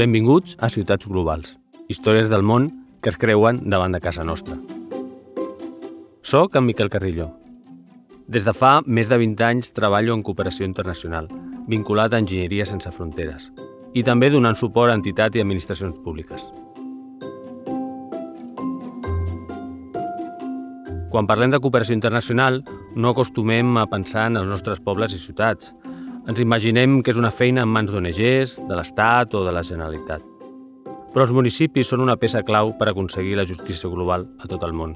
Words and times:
Benvinguts 0.00 0.54
a 0.64 0.70
Ciutats 0.72 1.04
Globals, 1.04 1.58
històries 1.92 2.30
del 2.32 2.40
món 2.40 2.70
que 3.04 3.10
es 3.12 3.18
creuen 3.20 3.58
davant 3.68 3.92
de 3.92 3.98
casa 4.00 4.24
nostra. 4.24 4.54
Soc 6.24 6.56
en 6.56 6.64
Miquel 6.64 6.88
Carrillo. 6.88 7.26
Des 8.24 8.46
de 8.48 8.54
fa 8.56 8.70
més 8.86 9.10
de 9.12 9.18
20 9.20 9.44
anys 9.44 9.68
treballo 9.76 10.16
en 10.16 10.22
cooperació 10.24 10.64
internacional, 10.64 11.28
vinculat 11.68 12.16
a 12.16 12.20
Enginyeria 12.24 12.64
Sense 12.64 12.88
Fronteres, 12.96 13.50
i 13.92 14.00
també 14.06 14.30
donant 14.32 14.56
suport 14.56 14.88
a 14.88 14.96
entitats 14.96 15.36
i 15.36 15.44
administracions 15.44 16.00
públiques. 16.00 16.48
Quan 21.12 21.28
parlem 21.28 21.52
de 21.52 21.60
cooperació 21.60 21.98
internacional, 21.98 22.62
no 22.96 23.12
acostumem 23.12 23.76
a 23.76 23.84
pensar 23.90 24.30
en 24.30 24.40
els 24.40 24.48
nostres 24.48 24.80
pobles 24.80 25.12
i 25.12 25.20
ciutats. 25.20 25.74
Ens 26.28 26.40
imaginem 26.40 27.00
que 27.00 27.14
és 27.14 27.18
una 27.18 27.30
feina 27.32 27.62
en 27.64 27.70
mans 27.72 27.90
d'ONGs, 27.92 28.58
de 28.68 28.76
l'Estat 28.76 29.32
o 29.34 29.44
de 29.46 29.54
la 29.56 29.62
Generalitat. 29.64 30.20
Però 31.14 31.24
els 31.24 31.32
municipis 31.32 31.88
són 31.88 32.04
una 32.04 32.18
peça 32.20 32.42
clau 32.44 32.74
per 32.78 32.90
aconseguir 32.90 33.38
la 33.38 33.46
justícia 33.48 33.88
global 33.90 34.28
a 34.38 34.50
tot 34.50 34.66
el 34.66 34.76
món. 34.76 34.94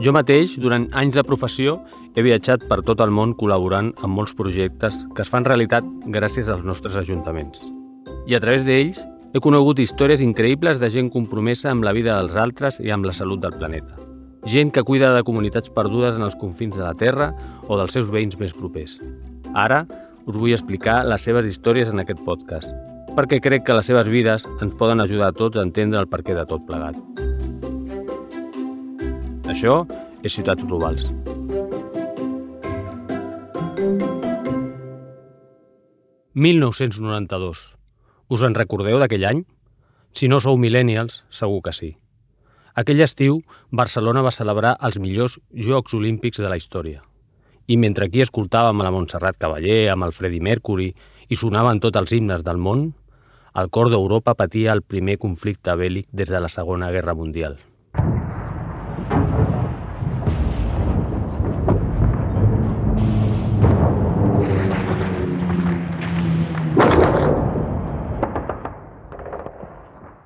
Jo 0.00 0.16
mateix, 0.16 0.56
durant 0.56 0.88
anys 0.96 1.18
de 1.18 1.26
professió, 1.28 1.76
he 2.16 2.24
viatjat 2.24 2.64
per 2.66 2.80
tot 2.88 3.04
el 3.04 3.12
món 3.12 3.36
col·laborant 3.36 3.92
amb 4.00 4.16
molts 4.16 4.32
projectes 4.34 4.96
que 5.14 5.20
es 5.22 5.28
fan 5.28 5.44
realitat 5.44 5.84
gràcies 6.08 6.48
als 6.48 6.64
nostres 6.64 6.96
ajuntaments. 6.96 7.60
I 8.26 8.34
a 8.34 8.40
través 8.40 8.64
d'ells 8.64 9.04
he 9.34 9.44
conegut 9.44 9.78
històries 9.78 10.24
increïbles 10.24 10.80
de 10.80 10.88
gent 10.90 11.12
compromesa 11.12 11.70
amb 11.70 11.84
la 11.84 11.92
vida 11.92 12.16
dels 12.16 12.40
altres 12.40 12.80
i 12.80 12.90
amb 12.90 13.04
la 13.04 13.12
salut 13.12 13.44
del 13.44 13.60
planeta. 13.60 14.09
Gent 14.46 14.70
que 14.72 14.82
cuida 14.82 15.12
de 15.12 15.22
comunitats 15.22 15.68
perdudes 15.68 16.16
en 16.16 16.24
els 16.24 16.36
confins 16.40 16.72
de 16.76 16.80
la 16.80 16.94
Terra 16.96 17.30
o 17.68 17.76
dels 17.76 17.92
seus 17.92 18.08
veïns 18.08 18.38
més 18.40 18.54
propers. 18.56 18.96
Ara 19.52 19.82
us 20.24 20.36
vull 20.36 20.54
explicar 20.54 21.02
les 21.04 21.20
seves 21.20 21.44
històries 21.44 21.90
en 21.92 22.00
aquest 22.00 22.22
podcast, 22.24 22.72
perquè 23.18 23.40
crec 23.44 23.66
que 23.66 23.76
les 23.76 23.90
seves 23.90 24.08
vides 24.08 24.48
ens 24.64 24.76
poden 24.80 25.04
ajudar 25.04 25.28
a 25.28 25.36
tots 25.36 25.60
a 25.60 25.66
entendre 25.66 26.00
el 26.00 26.08
perquè 26.08 26.36
de 26.38 26.46
tot 26.48 26.64
plegat. 26.64 26.96
Això 29.50 29.82
és 30.24 30.32
Ciutats 30.32 30.64
Globals. 30.64 31.10
«1992. 36.32 37.64
Us 38.30 38.44
en 38.46 38.54
recordeu 38.54 39.00
d'aquell 39.02 39.26
any? 39.26 39.40
Si 40.16 40.30
no 40.30 40.38
sou 40.40 40.56
millennials, 40.56 41.24
segur 41.28 41.60
que 41.66 41.74
sí. 41.76 41.96
Aquell 42.80 43.02
estiu, 43.04 43.40
Barcelona 43.76 44.22
va 44.24 44.32
celebrar 44.32 44.76
els 44.86 44.96
millors 45.02 45.34
Jocs 45.66 45.92
Olímpics 45.98 46.40
de 46.40 46.48
la 46.48 46.56
història. 46.56 47.02
I 47.68 47.76
mentre 47.76 48.06
aquí 48.08 48.22
escoltàvem 48.24 48.80
a 48.80 48.86
la 48.86 48.92
Montserrat 48.94 49.36
Cavaller, 49.36 49.90
amb 49.92 50.06
el 50.06 50.14
Freddie 50.16 50.40
Mercury, 50.40 50.88
i 51.28 51.36
sonaven 51.36 51.82
tots 51.84 52.00
els 52.00 52.14
himnes 52.16 52.46
del 52.46 52.62
món, 52.62 52.86
el 53.60 53.68
cor 53.74 53.90
d'Europa 53.92 54.36
patia 54.38 54.72
el 54.72 54.80
primer 54.80 55.18
conflicte 55.20 55.74
bèl·lic 55.76 56.08
des 56.10 56.32
de 56.32 56.40
la 56.40 56.48
Segona 56.48 56.88
Guerra 56.94 57.16
Mundial. 57.18 57.58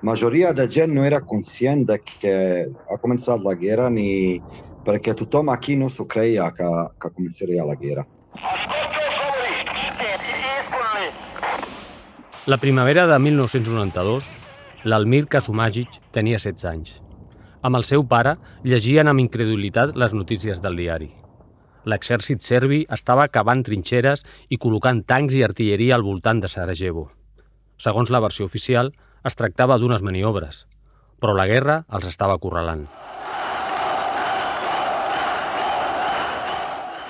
Majoria 0.04 0.52
de 0.52 0.68
gent 0.68 0.92
no 0.92 1.04
era 1.04 1.22
conscient 1.24 1.86
de 1.88 1.98
que 2.04 2.34
ha 2.68 2.96
començat 3.00 3.42
la 3.42 3.54
guerra 3.56 3.88
ni 3.90 4.40
perquè 4.84 5.14
tothom 5.16 5.48
aquí 5.48 5.78
no 5.80 5.88
s'ho 5.88 6.04
creia 6.06 6.50
que, 6.52 6.68
que 7.00 7.10
començaria 7.16 7.64
la 7.64 7.76
guerra. 7.80 8.04
La 12.44 12.58
primavera 12.60 13.06
de 13.08 13.18
1992, 13.18 14.28
l'Almir 14.84 15.24
Kasumagic 15.32 15.96
tenia 16.12 16.36
16 16.36 16.68
anys. 16.68 16.98
Amb 17.64 17.80
el 17.80 17.86
seu 17.88 18.04
pare 18.04 18.36
llegien 18.62 19.08
amb 19.08 19.24
incredulitat 19.24 19.94
les 19.96 20.12
notícies 20.12 20.60
del 20.60 20.76
diari. 20.76 21.08
L'exèrcit 21.88 22.44
serbi 22.44 22.82
estava 22.92 23.24
cavant 23.32 23.64
trinxeres 23.64 24.26
i 24.52 24.60
col·locant 24.60 25.00
tancs 25.08 25.32
i 25.36 25.42
artilleria 25.44 25.96
al 25.96 26.04
voltant 26.04 26.44
de 26.44 26.52
Sarajevo. 26.52 27.08
Segons 27.80 28.12
la 28.12 28.20
versió 28.20 28.44
oficial, 28.44 28.92
es 29.24 29.36
tractava 29.38 29.78
d'unes 29.80 30.02
maniobres, 30.04 30.64
però 31.20 31.32
la 31.36 31.48
guerra 31.48 31.80
els 31.96 32.06
estava 32.10 32.36
acorralant. 32.36 32.84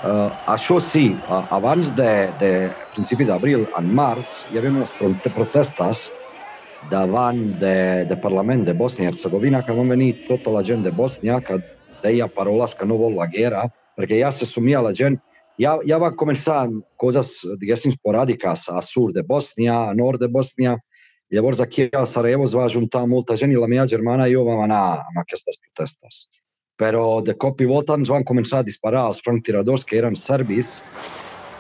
Uh, 0.05 0.29
això 0.53 0.77
sí, 0.85 1.15
uh, 1.17 1.47
abans 1.57 1.95
de, 1.97 2.11
de 2.41 2.51
principi 2.93 3.25
d'abril, 3.25 3.65
en 3.79 3.89
març, 3.97 4.43
hi 4.53 4.61
havia 4.61 4.75
unes 4.75 4.93
protestes 5.33 6.05
davant 6.91 7.41
de, 7.61 8.05
de 8.11 8.19
Parlament 8.21 8.67
de 8.69 8.75
Bòsnia 8.77 9.09
i 9.09 9.13
Herzegovina 9.15 9.63
que 9.65 9.73
van 9.73 9.89
venir 9.89 10.11
tota 10.29 10.53
la 10.53 10.61
gent 10.63 10.85
de 10.85 10.93
Bòsnia 10.93 11.41
que 11.41 11.57
deia 12.05 12.29
paroles 12.29 12.77
que 12.77 12.85
no 12.85 13.01
vol 13.01 13.17
la 13.17 13.31
guerra, 13.33 13.65
perquè 13.97 14.21
ja 14.21 14.33
s'assumia 14.35 14.83
la 14.85 14.93
gent, 14.93 15.17
ja, 15.61 15.79
ja 15.89 15.99
va 16.03 16.13
començar 16.21 16.67
coses, 17.01 17.39
diguéssim, 17.63 17.95
esporàdiques 17.95 18.69
a 18.75 18.83
sud 18.85 19.15
de 19.17 19.25
Bòsnia, 19.25 19.87
a 19.89 19.97
nord 19.97 20.21
de 20.21 20.29
Bòsnia, 20.29 20.77
Llavors 21.33 21.61
aquí 21.61 21.89
a 21.93 22.05
Sarajevo 22.07 22.45
es 22.45 22.55
va 22.55 22.69
juntar 22.69 23.07
molta 23.09 23.37
gent 23.41 23.53
i 23.53 23.61
la 23.61 23.69
meva 23.71 23.87
germana 23.89 24.29
i 24.29 24.35
jo 24.35 24.45
vam 24.45 24.61
anar 24.67 24.83
a 25.01 25.23
aquestes 25.23 25.57
protestes. 25.62 26.27
Però 26.77 27.23
de 27.25 27.35
cop 27.39 27.61
i 27.62 27.69
volta 27.71 27.97
ens 27.97 28.11
van 28.11 28.27
començar 28.27 28.61
a 28.61 28.67
disparar 28.67 29.07
els 29.09 29.23
franctiradors 29.25 29.85
que 29.89 29.99
eren 30.01 30.17
serbis 30.19 30.81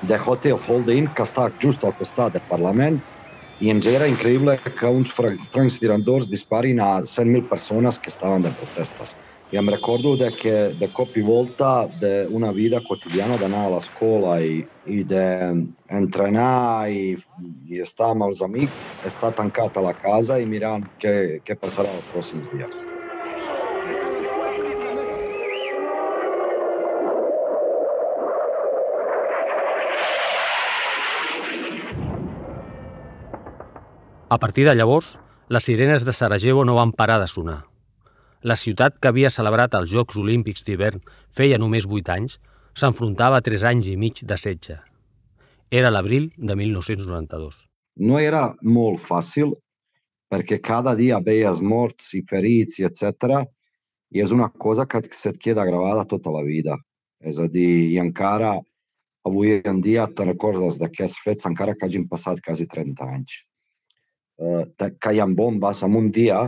de 0.04 0.18
Hotel 0.18 0.58
Holding, 0.58 1.08
que 1.14 1.24
està 1.24 1.48
just 1.62 1.84
al 1.84 1.94
costat 1.96 2.34
del 2.34 2.44
Parlament, 2.50 2.98
i 3.62 3.70
ens 3.70 3.86
era 3.86 4.08
increïble 4.10 4.56
que 4.64 4.90
uns 4.90 5.14
franctiradors 5.14 6.28
disparin 6.28 6.80
a 6.82 6.98
100.000 7.00 7.48
persones 7.48 8.00
que 8.02 8.10
estaven 8.10 8.42
de 8.42 8.52
protestes. 8.58 9.14
I 9.52 9.56
em 9.60 9.68
recordo 9.68 10.16
de 10.16 10.30
que 10.34 10.54
de 10.80 10.88
cop 10.96 11.16
i 11.16 11.22
volta 11.22 11.86
d'una 12.00 12.50
vida 12.52 12.80
quotidiana 12.82 13.36
d'anar 13.38 13.66
a 13.66 13.72
l'escola 13.76 14.38
i, 14.42 14.64
i 14.90 15.04
d'entrenar 15.04 16.88
i, 16.90 17.14
i 17.70 17.82
estar 17.84 18.10
amb 18.14 18.26
els 18.26 18.42
amics, 18.42 18.82
estar 19.06 19.34
tancat 19.36 19.76
a 19.76 19.84
la 19.84 19.92
casa 19.94 20.40
i 20.40 20.48
mirant 20.48 20.88
què, 20.98 21.44
què 21.44 21.58
passarà 21.60 21.92
els 21.94 22.08
pròxims 22.10 22.50
dies. 22.54 22.82
A 34.34 34.38
partir 34.38 34.64
de 34.66 34.74
llavors, 34.74 35.12
les 35.46 35.62
sirenes 35.62 36.02
de 36.02 36.12
Sarajevo 36.16 36.64
no 36.64 36.74
van 36.74 36.90
parar 36.90 37.20
de 37.22 37.30
sonar. 37.30 37.60
La 38.44 38.58
ciutat 38.60 38.98
que 39.00 39.08
havia 39.08 39.30
celebrat 39.32 39.72
els 39.78 39.88
Jocs 39.88 40.18
Olímpics 40.20 40.66
d'hivern 40.66 41.00
feia 41.32 41.56
només 41.56 41.86
8 41.88 42.10
anys 42.12 42.34
s'enfrontava 42.76 43.38
a 43.40 43.44
3 43.44 43.62
anys 43.70 43.86
i 43.88 43.94
mig 43.96 44.18
de 44.20 44.36
setge. 44.36 44.74
Era 45.72 45.92
l'abril 45.94 46.26
de 46.36 46.52
1992. 46.60 47.62
No 48.04 48.18
era 48.20 48.42
molt 48.60 49.00
fàcil 49.00 49.54
perquè 50.28 50.58
cada 50.60 50.92
dia 50.98 51.22
veies 51.24 51.62
morts 51.64 52.10
i 52.18 52.20
ferits 52.28 52.82
i 52.82 52.84
etc. 52.84 53.40
I 54.12 54.20
és 54.20 54.34
una 54.36 54.50
cosa 54.66 54.84
que 54.84 55.00
se't 55.08 55.40
queda 55.40 55.64
gravada 55.64 56.04
tota 56.10 56.34
la 56.34 56.42
vida. 56.44 56.76
És 57.24 57.38
a 57.40 57.46
dir, 57.48 57.94
i 57.94 57.96
encara 58.02 58.58
avui 59.24 59.54
en 59.64 59.80
dia 59.80 60.04
te 60.12 60.26
recordes 60.28 60.76
d'aquests 60.82 61.22
fets 61.24 61.48
encara 61.48 61.72
que 61.78 61.88
hagin 61.88 62.04
passat 62.12 62.44
quasi 62.44 62.68
30 62.68 63.08
anys. 63.08 63.38
Uh, 64.36 64.68
caien 65.00 65.32
bombes 65.32 65.80
en 65.86 65.96
un 65.96 66.10
dia 66.12 66.42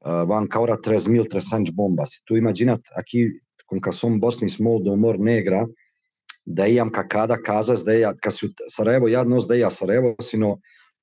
van 0.00 0.48
caure 0.48 0.76
3.300 0.80 1.74
bombes. 1.76 2.20
Tu 2.24 2.38
imagina't, 2.40 2.92
aquí, 2.96 3.26
com 3.68 3.80
que 3.80 3.92
som 3.92 4.18
bosnis 4.20 4.58
molt 4.60 4.86
d'humor 4.86 5.18
negre, 5.20 5.66
dèiem 6.46 6.90
que 6.90 7.04
cada 7.08 7.36
casa 7.38 7.74
es 7.74 7.84
deia, 7.84 8.14
que 8.14 8.30
Sarajevo 8.32 9.10
ja 9.12 9.24
no 9.24 9.38
es 9.38 9.46
deia 9.48 9.70
Sarajevo, 9.70 10.14
sinó 10.22 10.58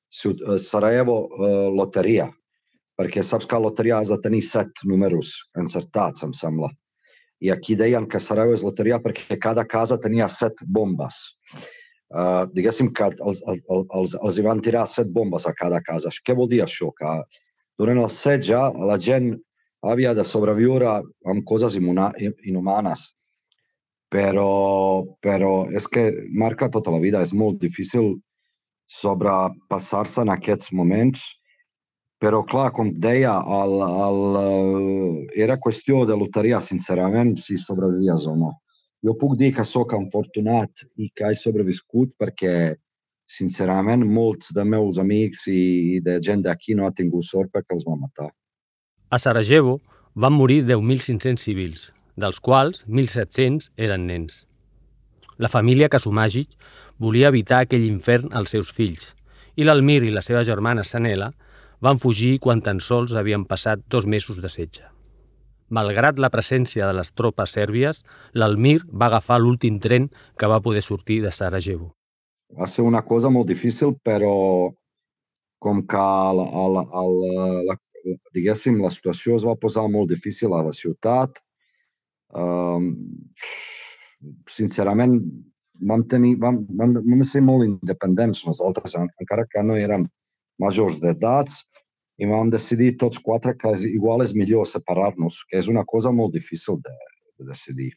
Sarajevo 0.10 1.28
uh, 1.28 1.70
Loteria, 1.76 2.28
perquè 2.98 3.24
saps 3.24 3.46
que 3.46 3.56
a 3.56 3.62
loteria 3.62 4.00
has 4.00 4.10
de 4.10 4.18
tenir 4.24 4.42
set 4.42 4.82
números 4.84 5.36
encertats, 5.60 6.24
em 6.26 6.34
sembla. 6.34 6.72
I 7.40 7.52
aquí 7.54 7.76
deien 7.78 8.08
que 8.10 8.20
Sarajevo 8.20 8.56
és 8.58 8.64
loteria 8.66 8.98
perquè 9.04 9.38
cada 9.40 9.66
casa 9.70 10.00
tenia 10.02 10.28
set 10.28 10.58
bombes. 10.66 11.20
Uh, 12.08 12.48
diguéssim 12.56 12.90
que 12.96 13.12
els, 13.12 13.44
els, 13.46 13.62
els, 13.70 14.16
els 14.16 14.38
hi 14.40 14.46
van 14.46 14.64
tirar 14.64 14.88
set 14.90 15.12
bombes 15.14 15.46
a 15.46 15.54
cada 15.54 15.82
casa. 15.84 16.10
Què 16.24 16.34
vol 16.34 16.50
dir 16.50 16.64
això? 16.64 16.90
Que 16.98 17.20
durant 17.78 18.02
el 18.02 18.10
setge 18.14 18.60
la 18.90 18.98
gent 18.98 19.36
havia 19.86 20.14
de 20.18 20.26
sobreviure 20.26 20.98
amb 21.32 21.46
coses 21.46 21.78
inhumanes. 21.78 23.12
Però, 24.14 25.04
però 25.20 25.68
és 25.76 25.88
que 25.92 26.08
marca 26.32 26.70
tota 26.72 26.94
la 26.94 27.02
vida, 27.04 27.22
és 27.22 27.34
molt 27.36 27.60
difícil 27.60 28.16
sobrepassar-se 28.88 30.24
en 30.24 30.32
aquests 30.32 30.72
moments, 30.72 31.26
però 32.18 32.42
clar, 32.48 32.72
com 32.74 32.94
deia, 33.04 33.36
el, 33.60 33.76
el, 33.84 34.22
era 35.36 35.60
qüestió 35.62 36.06
de 36.08 36.16
loteria, 36.18 36.62
sincerament, 36.64 37.36
si 37.38 37.60
sobrevivies 37.62 38.26
o 38.32 38.36
no. 38.40 38.54
Jo 39.06 39.14
puc 39.20 39.36
dir 39.38 39.52
que 39.54 39.66
sóc 39.68 39.94
afortunat 39.94 40.88
i 40.98 41.12
que 41.14 41.30
he 41.30 41.38
sobreviscut 41.38 42.16
perquè 42.18 42.54
sincerament, 43.28 44.06
molts 44.08 44.54
de 44.56 44.64
meus 44.64 44.98
amics 45.04 45.46
i 45.52 46.00
de 46.04 46.18
gent 46.24 46.44
d'aquí 46.46 46.76
no 46.76 46.88
ha 46.88 46.96
tingut 46.96 47.28
sort 47.28 47.52
perquè 47.54 47.76
els 47.76 47.86
va 47.88 48.00
matar. 48.00 48.32
A 49.12 49.20
Sarajevo 49.20 49.78
van 50.16 50.34
morir 50.34 50.64
10.500 50.66 51.38
civils, 51.38 51.92
dels 52.16 52.40
quals 52.40 52.86
1.700 52.88 53.70
eren 53.78 54.08
nens. 54.08 54.46
La 55.38 55.52
família 55.52 55.90
Kasumagic 55.90 56.56
volia 56.98 57.30
evitar 57.30 57.62
aquell 57.64 57.86
infern 57.86 58.34
als 58.34 58.56
seus 58.56 58.72
fills 58.74 59.14
i 59.56 59.66
l'Almir 59.66 60.02
i 60.08 60.14
la 60.14 60.24
seva 60.26 60.44
germana 60.48 60.84
Sanela 60.84 61.32
van 61.82 62.00
fugir 62.02 62.38
quan 62.42 62.64
tan 62.66 62.80
sols 62.82 63.14
havien 63.14 63.46
passat 63.46 63.84
dos 63.90 64.08
mesos 64.10 64.42
de 64.42 64.50
setge. 64.50 64.88
Malgrat 65.70 66.18
la 66.18 66.32
presència 66.32 66.88
de 66.88 66.96
les 66.96 67.12
tropes 67.12 67.54
sèrbies, 67.54 68.02
l'Almir 68.34 68.80
va 68.88 69.12
agafar 69.12 69.42
l'últim 69.44 69.82
tren 69.84 70.10
que 70.40 70.48
va 70.48 70.62
poder 70.64 70.82
sortir 70.82 71.22
de 71.22 71.32
Sarajevo. 71.32 71.97
Va 72.56 72.68
ser 72.72 72.86
una 72.88 73.04
cosa 73.04 73.30
molt 73.34 73.50
difícil, 73.50 73.96
però 74.04 74.72
com 75.60 75.82
que 75.90 76.06
la, 76.38 76.46
la, 76.76 76.84
la, 76.86 77.48
la, 77.68 77.76
diguéssim, 78.36 78.80
la 78.82 78.92
situació 78.94 79.36
es 79.36 79.46
va 79.48 79.58
posar 79.60 79.88
molt 79.92 80.10
difícil 80.14 80.54
a 80.56 80.62
la 80.64 80.74
ciutat, 80.76 81.42
um, 82.32 82.94
sincerament 84.50 85.18
vam, 85.90 86.06
tenir, 86.10 86.38
vam, 86.42 86.62
vam, 86.80 86.96
vam 87.02 87.26
ser 87.28 87.44
molt 87.46 87.68
independents 87.68 88.46
nosaltres, 88.48 88.96
encara 88.96 89.46
que 89.50 89.64
no 89.66 89.78
érem 89.78 90.08
majors 90.62 91.02
d'edats, 91.04 91.66
i 92.18 92.26
vam 92.26 92.50
decidir 92.50 92.96
tots 92.98 93.20
quatre 93.22 93.54
que 93.58 93.72
és, 93.76 93.86
igual 93.86 94.24
és 94.26 94.34
millor 94.34 94.66
separar-nos, 94.66 95.44
que 95.50 95.60
és 95.60 95.70
una 95.70 95.84
cosa 95.86 96.12
molt 96.12 96.34
difícil 96.34 96.80
de, 96.82 96.96
de 97.38 97.50
decidir. 97.52 97.92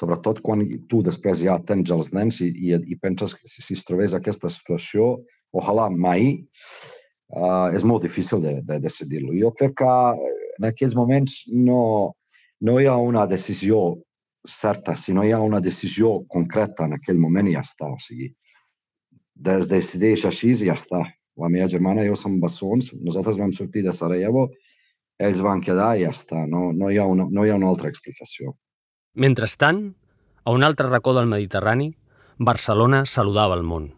Sobretot 0.00 0.40
quan 0.44 0.64
tu 0.88 1.02
després 1.04 1.42
ja 1.44 1.58
tens 1.68 1.92
els 1.92 2.12
nens 2.16 2.40
i, 2.40 2.48
i, 2.48 2.72
i 2.72 2.96
penses 3.00 3.34
que 3.36 3.50
si, 3.50 3.60
si 3.66 3.76
es 3.76 3.84
trobés 3.84 4.14
aquesta 4.16 4.48
situació, 4.48 5.10
ojalà 5.52 5.90
mai, 5.92 6.30
uh, 7.36 7.68
és 7.76 7.84
molt 7.84 8.06
difícil 8.06 8.40
de, 8.44 8.54
de 8.64 8.80
decidir-lo. 8.80 9.34
Jo 9.36 9.52
crec 9.58 9.76
que 9.82 9.96
en 10.56 10.68
aquests 10.70 10.96
moments 10.96 11.42
no, 11.52 11.82
no 12.64 12.78
hi 12.80 12.88
ha 12.88 12.96
una 12.96 13.26
decisió 13.28 14.00
certa, 14.48 14.96
si 14.96 15.12
no 15.12 15.24
hi 15.24 15.34
ha 15.36 15.40
una 15.44 15.60
decisió 15.60 16.20
concreta 16.32 16.86
en 16.88 16.96
aquell 16.96 17.20
moment 17.20 17.50
ja 17.52 17.64
està. 17.64 17.90
O 17.92 18.00
sigui, 18.00 18.30
des 19.34 19.68
decideix 19.68 20.24
així 20.28 20.54
i 20.54 20.68
ja 20.70 20.76
està 20.80 21.04
la 21.40 21.48
meva 21.48 21.68
germana 21.72 22.04
i 22.04 22.10
jo 22.10 22.16
som 22.18 22.40
bessons, 22.40 22.92
nosaltres 23.04 23.38
vam 23.40 23.52
sortir 23.56 23.84
de 23.86 23.94
Sarajevo, 23.96 24.48
ells 25.20 25.40
van 25.44 25.62
quedar 25.64 25.94
i 25.96 26.04
ja 26.04 26.12
està, 26.12 26.42
no, 26.48 26.70
no, 26.72 26.90
hi, 26.90 26.98
ha 27.00 27.06
una, 27.08 27.26
no 27.30 27.44
hi 27.44 27.52
ha 27.52 27.56
una 27.60 27.68
altra 27.70 27.88
explicació. 27.92 28.54
Mentrestant, 29.14 29.96
a 30.44 30.52
un 30.52 30.62
altre 30.62 30.86
racó 30.86 31.12
del 31.14 31.26
Mediterrani, 31.26 31.96
Barcelona 32.38 33.04
saludava 33.04 33.56
el 33.56 33.64
món. 33.66 33.88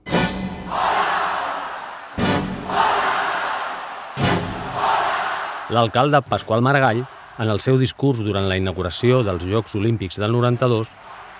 L'alcalde 5.68 6.22
Pasqual 6.22 6.64
Maragall, 6.64 7.02
en 7.36 7.52
el 7.52 7.60
seu 7.60 7.76
discurs 7.76 8.22
durant 8.24 8.48
la 8.48 8.56
inauguració 8.56 9.20
dels 9.26 9.44
Jocs 9.44 9.76
Olímpics 9.76 10.16
del 10.16 10.32
92, 10.32 10.88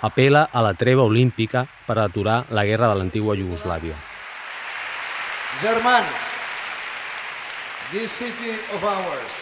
apela 0.03 0.43
a 0.53 0.61
la 0.61 0.75
treva 0.75 1.09
olímpica 1.09 1.65
per 1.87 1.97
aturar 2.03 2.43
la 2.51 2.67
guerra 2.69 2.91
de 2.93 2.99
l'antigua 3.01 3.39
Iugoslàvia. 3.41 3.97
Germans, 5.63 6.29
this 7.91 8.13
city 8.13 8.53
of 8.77 8.85
ours, 8.85 9.41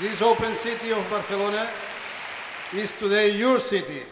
this 0.00 0.22
open 0.22 0.54
city 0.54 0.96
of 0.96 1.04
Barcelona, 1.12 1.68
is 2.74 2.92
today 2.92 3.30
your 3.30 3.58
city, 3.58 4.02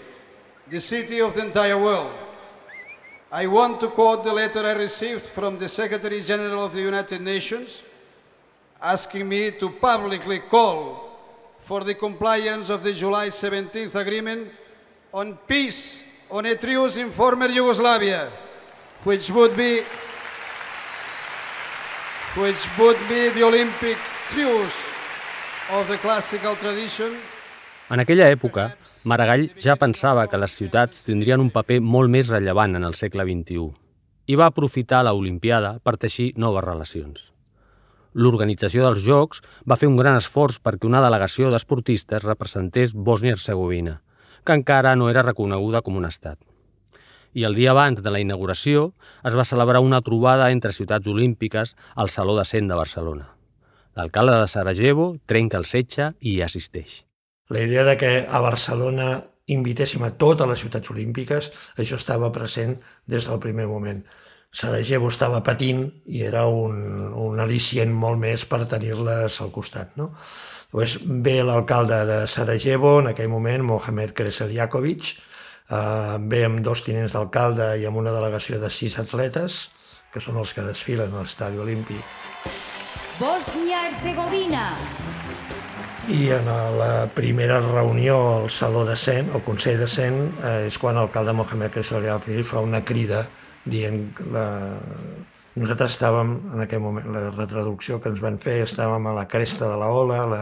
the 0.68 0.80
city 0.80 1.20
of 1.20 1.34
the 1.34 1.44
entire 1.44 1.78
world. 1.78 2.12
I 3.30 3.46
want 3.46 3.80
to 3.80 3.88
quote 3.88 4.24
the 4.24 4.32
letter 4.32 4.60
I 4.60 4.72
received 4.72 5.24
from 5.26 5.58
the 5.58 5.68
Secretary 5.68 6.22
General 6.22 6.64
of 6.64 6.72
the 6.72 6.80
United 6.80 7.20
Nations 7.20 7.82
asking 8.80 9.28
me 9.28 9.50
to 9.50 9.70
publicly 9.70 10.38
call 10.38 11.18
for 11.60 11.82
the 11.84 11.94
compliance 11.94 12.70
of 12.70 12.82
the 12.82 12.92
July 12.92 13.28
17th 13.28 13.94
agreement 13.94 14.48
on 15.12 15.36
peace 15.46 16.00
on 16.30 16.46
a 16.46 16.54
truce 16.54 16.96
in 16.96 17.10
former 17.10 17.48
Yugoslavia, 17.48 18.30
which 19.04 19.30
would 19.30 19.56
be 19.56 19.82
which 22.36 22.66
would 22.78 22.98
be 23.08 23.30
the 23.30 23.42
Olympic 23.42 23.96
truce 24.28 24.86
of 25.70 25.88
the 25.88 25.96
classical 25.98 26.54
tradition. 26.56 27.16
En 27.90 28.02
aquella 28.02 28.26
època, 28.34 28.70
Maragall 29.04 29.44
ja 29.62 29.76
pensava 29.78 30.26
que 30.26 30.40
les 30.42 30.56
ciutats 30.58 31.04
tindrien 31.06 31.42
un 31.42 31.52
paper 31.54 31.78
molt 31.80 32.10
més 32.10 32.32
rellevant 32.32 32.74
en 32.74 32.86
el 32.88 32.96
segle 32.98 33.26
XXI 33.28 33.68
i 34.26 34.34
va 34.34 34.48
aprofitar 34.50 35.04
la 35.06 35.14
Olimpiada 35.14 35.76
per 35.84 35.94
teixir 36.02 36.32
noves 36.34 36.64
relacions. 36.66 37.28
L'organització 38.16 38.88
dels 38.88 39.04
Jocs 39.06 39.44
va 39.70 39.78
fer 39.78 39.86
un 39.86 40.00
gran 40.00 40.18
esforç 40.18 40.58
perquè 40.58 40.88
una 40.88 41.04
delegació 41.04 41.52
d'esportistes 41.52 42.26
representés 42.26 42.96
Bòsnia-Herzegovina, 42.96 44.00
que 44.42 44.58
encara 44.58 44.96
no 44.98 45.10
era 45.12 45.22
reconeguda 45.22 45.84
com 45.86 46.02
un 46.02 46.10
estat 46.10 46.40
i 47.36 47.44
el 47.44 47.54
dia 47.54 47.72
abans 47.74 48.00
de 48.00 48.10
la 48.12 48.20
inauguració 48.22 48.86
es 49.28 49.34
va 49.36 49.44
celebrar 49.44 49.82
una 49.84 50.00
trobada 50.00 50.48
entre 50.54 50.72
ciutats 50.72 51.12
olímpiques 51.12 51.76
al 51.94 52.08
Saló 52.08 52.36
de 52.38 52.46
Cent 52.48 52.70
de 52.70 52.78
Barcelona. 52.80 53.28
L'alcalde 53.96 54.40
de 54.40 54.48
Sarajevo 54.48 55.10
trenca 55.26 55.60
el 55.60 55.68
setge 55.68 56.14
i 56.20 56.38
hi 56.38 56.40
assisteix. 56.48 57.05
La 57.48 57.62
idea 57.62 57.84
de 57.84 57.96
que 57.96 58.12
a 58.28 58.40
Barcelona 58.42 59.24
invitéssim 59.46 60.02
a 60.02 60.12
totes 60.18 60.48
les 60.50 60.62
ciutats 60.64 60.90
olímpiques, 60.90 61.52
això 61.78 61.98
estava 62.00 62.32
present 62.34 62.76
des 63.06 63.28
del 63.30 63.38
primer 63.42 63.68
moment. 63.70 64.02
Sarajevo 64.50 65.10
estava 65.12 65.42
patint 65.44 65.84
i 66.06 66.22
era 66.26 66.46
un, 66.48 66.76
un 67.12 67.38
al·licient 67.42 67.92
molt 67.92 68.18
més 68.18 68.46
per 68.48 68.64
tenir-les 68.70 69.40
al 69.42 69.52
costat. 69.54 69.94
No? 70.00 70.12
Pues 70.72 70.98
ve 71.04 71.42
l'alcalde 71.44 72.02
de 72.08 72.18
Sarajevo, 72.26 72.98
en 73.00 73.12
aquell 73.12 73.30
moment, 73.30 73.62
Mohamed 73.62 74.14
Kreseljakovic, 74.16 75.12
eh, 75.70 76.16
ve 76.20 76.42
amb 76.48 76.64
dos 76.66 76.82
tinents 76.86 77.14
d'alcalde 77.14 77.74
i 77.80 77.86
amb 77.86 78.02
una 78.02 78.14
delegació 78.16 78.58
de 78.62 78.70
sis 78.70 78.98
atletes, 78.98 79.66
que 80.12 80.22
són 80.24 80.40
els 80.40 80.54
que 80.56 80.64
desfilen 80.66 81.14
a 81.14 81.22
l'estadi 81.22 81.60
olímpic. 81.62 82.02
Bòsnia-Herzegovina. 83.20 84.66
I 86.06 86.28
en 86.30 86.46
la 86.46 87.10
primera 87.12 87.58
reunió 87.58 88.36
al 88.36 88.50
Saló 88.50 88.84
de 88.84 88.94
Cent, 88.94 89.32
el 89.34 89.42
Consell 89.42 89.80
de 89.80 89.88
Cent, 89.90 90.20
eh, 90.38 90.68
és 90.68 90.78
quan 90.78 90.94
l'alcalde 90.94 91.34
Mohamed 91.34 91.72
Kresoliafi 91.74 92.44
fa 92.46 92.62
una 92.62 92.84
crida 92.86 93.24
dient 93.66 94.14
la, 94.30 94.44
nosaltres 95.58 95.96
estàvem, 95.96 96.30
en 96.54 96.62
aquell 96.62 96.84
moment, 96.84 97.10
la, 97.10 97.24
la 97.34 97.48
que 97.50 98.10
ens 98.12 98.22
van 98.22 98.38
fer, 98.38 98.60
estàvem 98.68 99.10
a 99.10 99.16
la 99.18 99.26
cresta 99.26 99.66
de 99.66 99.82
la 99.82 99.90
ola, 99.90 100.22
la, 100.30 100.40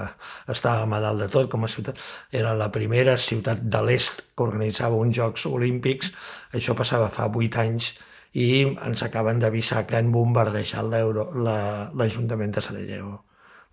estàvem 0.53 0.93
a 0.93 1.01
dalt 1.01 1.25
de 1.25 1.33
tot 1.33 1.49
com 1.49 1.65
a 1.65 1.73
ciutat. 1.73 1.97
Era 2.31 2.53
la 2.53 2.69
primera 2.69 3.17
ciutat 3.17 3.65
de 3.65 3.85
l'est 3.89 4.21
que 4.37 4.45
organitzava 4.45 5.01
uns 5.01 5.17
Jocs 5.17 5.47
Olímpics. 5.49 6.13
Això 6.53 6.77
passava 6.77 7.09
fa 7.09 7.33
vuit 7.33 7.57
anys 7.57 7.95
i 8.37 8.67
ens 8.69 9.03
acaben 9.07 9.41
d'avisar 9.41 9.87
que 9.89 9.97
han 9.97 10.13
bombardejat 10.13 10.93
l'Ajuntament 10.93 12.53
la, 12.53 12.61
de 12.61 12.69
Sarajevo. 12.69 13.23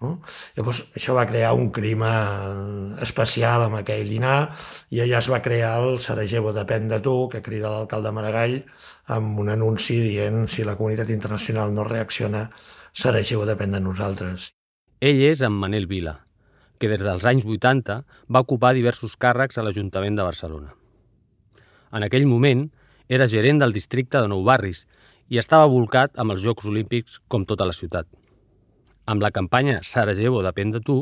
No? 0.02 0.16
Llavors, 0.58 0.80
això 0.98 1.14
va 1.14 1.28
crear 1.30 1.52
un 1.54 1.70
clima 1.74 2.10
especial 3.06 3.68
amb 3.68 3.78
aquell 3.78 4.10
dinar 4.10 4.38
i 4.90 5.04
allà 5.04 5.20
es 5.20 5.30
va 5.30 5.44
crear 5.46 5.76
el 5.84 6.00
Sarajevo 6.02 6.56
depèn 6.56 6.88
de 6.90 6.98
tu, 7.06 7.14
que 7.30 7.44
crida 7.46 7.70
l'alcalde 7.70 8.14
Maragall, 8.16 8.58
amb 9.14 9.38
un 9.44 9.52
anunci 9.54 10.00
dient 10.02 10.48
si 10.50 10.66
la 10.66 10.76
comunitat 10.80 11.12
internacional 11.14 11.76
no 11.76 11.86
reacciona, 11.86 12.48
Sarajevo 12.92 13.46
depèn 13.46 13.78
de 13.78 13.82
nosaltres. 13.86 14.50
Ell 15.02 15.22
és 15.30 15.46
en 15.46 15.54
Manel 15.54 15.86
Vila, 15.90 16.16
que 16.82 16.90
des 16.90 17.02
dels 17.06 17.26
anys 17.30 17.46
80 17.46 18.02
va 18.26 18.42
ocupar 18.42 18.74
diversos 18.74 19.14
càrrecs 19.22 19.58
a 19.58 19.66
l'Ajuntament 19.66 20.18
de 20.18 20.26
Barcelona. 20.26 20.74
En 21.94 22.06
aquell 22.08 22.26
moment 22.26 22.66
era 23.12 23.30
gerent 23.30 23.62
del 23.62 23.74
districte 23.76 24.18
de 24.18 24.32
Nou 24.32 24.42
Barris 24.48 24.86
i 25.30 25.38
estava 25.38 25.70
volcat 25.70 26.18
amb 26.18 26.34
els 26.34 26.42
Jocs 26.42 26.66
Olímpics 26.66 27.22
com 27.28 27.46
tota 27.46 27.68
la 27.70 27.76
ciutat. 27.78 28.08
Amb 29.12 29.24
la 29.26 29.34
campanya 29.36 29.82
Sarajevo 29.84 30.40
depèn 30.46 30.72
de 30.72 30.80
tu, 30.80 31.02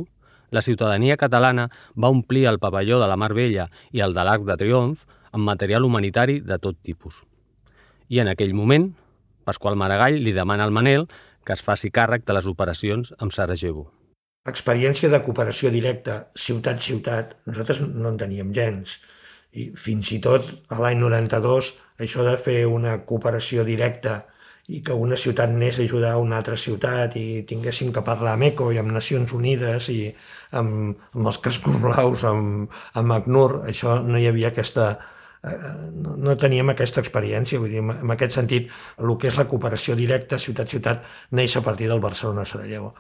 la 0.50 0.66
ciutadania 0.66 1.18
catalana 1.22 1.70
va 1.94 2.10
omplir 2.10 2.48
el 2.50 2.58
pavelló 2.58 2.98
de 2.98 3.08
la 3.08 3.20
Mar 3.22 3.36
Vella 3.38 3.70
i 3.94 4.02
el 4.02 4.18
de 4.18 4.26
l'Arc 4.26 4.50
de 4.50 4.58
Triomf 4.58 5.06
amb 5.30 5.46
material 5.46 5.86
humanitari 5.86 6.40
de 6.42 6.58
tot 6.58 6.82
tipus 6.82 7.22
i 8.10 8.20
en 8.20 8.30
aquell 8.32 8.56
moment 8.58 8.90
Pasqual 9.48 9.78
Maragall 9.80 10.20
li 10.26 10.34
demana 10.36 10.66
al 10.66 10.74
Manel 10.76 11.08
que 11.46 11.56
es 11.56 11.64
faci 11.66 11.90
càrrec 11.94 12.26
de 12.28 12.36
les 12.36 12.46
operacions 12.50 13.14
amb 13.18 13.34
Sarajevo. 13.34 13.88
Experiència 14.50 15.10
de 15.10 15.22
cooperació 15.26 15.72
directa, 15.74 16.30
ciutat-ciutat, 16.38 17.38
nosaltres 17.50 17.82
no 17.86 18.12
en 18.12 18.18
teníem 18.20 18.52
gens. 18.54 18.98
I 19.54 19.70
fins 19.78 20.12
i 20.14 20.20
tot 20.22 20.46
a 20.70 20.78
l'any 20.82 21.00
92 21.02 21.72
això 22.06 22.26
de 22.26 22.36
fer 22.42 22.60
una 22.70 23.00
cooperació 23.10 23.66
directa 23.66 24.20
i 24.70 24.82
que 24.86 24.94
una 24.94 25.18
ciutat 25.18 25.50
anés 25.50 25.80
a 25.80 25.84
ajudar 25.84 26.18
una 26.22 26.38
altra 26.38 26.58
ciutat 26.58 27.16
i 27.18 27.42
tinguéssim 27.50 27.90
que 27.94 28.04
parlar 28.06 28.36
amb 28.36 28.46
ECO 28.52 28.70
i 28.74 28.78
amb 28.78 28.94
Nacions 28.94 29.32
Unides 29.34 29.88
i 29.90 30.02
amb, 30.62 31.00
amb 31.16 31.30
els 31.32 31.40
cascos 31.46 31.80
blaus, 31.86 32.26
amb, 32.30 32.76
amb 33.02 33.16
ACNUR, 33.16 33.64
això 33.72 33.98
no 34.06 34.20
hi 34.22 34.28
havia 34.30 34.52
aquesta, 34.54 34.92
eh, 35.42 35.58
no, 35.96 36.36
teníem 36.38 36.70
aquesta 36.76 37.02
experiència, 37.02 37.62
vull 37.64 37.74
dir, 37.74 37.82
en 37.82 38.14
aquest 38.14 38.38
sentit, 38.38 38.70
el 39.02 39.16
que 39.18 39.32
és 39.32 39.40
la 39.40 39.48
cooperació 39.50 39.98
directa 39.98 40.38
ciutat-ciutat 40.42 41.02
neix 41.40 41.58
a 41.58 41.64
partir 41.66 41.90
del 41.90 42.04
Barcelona-Sarajevo. 42.06 42.94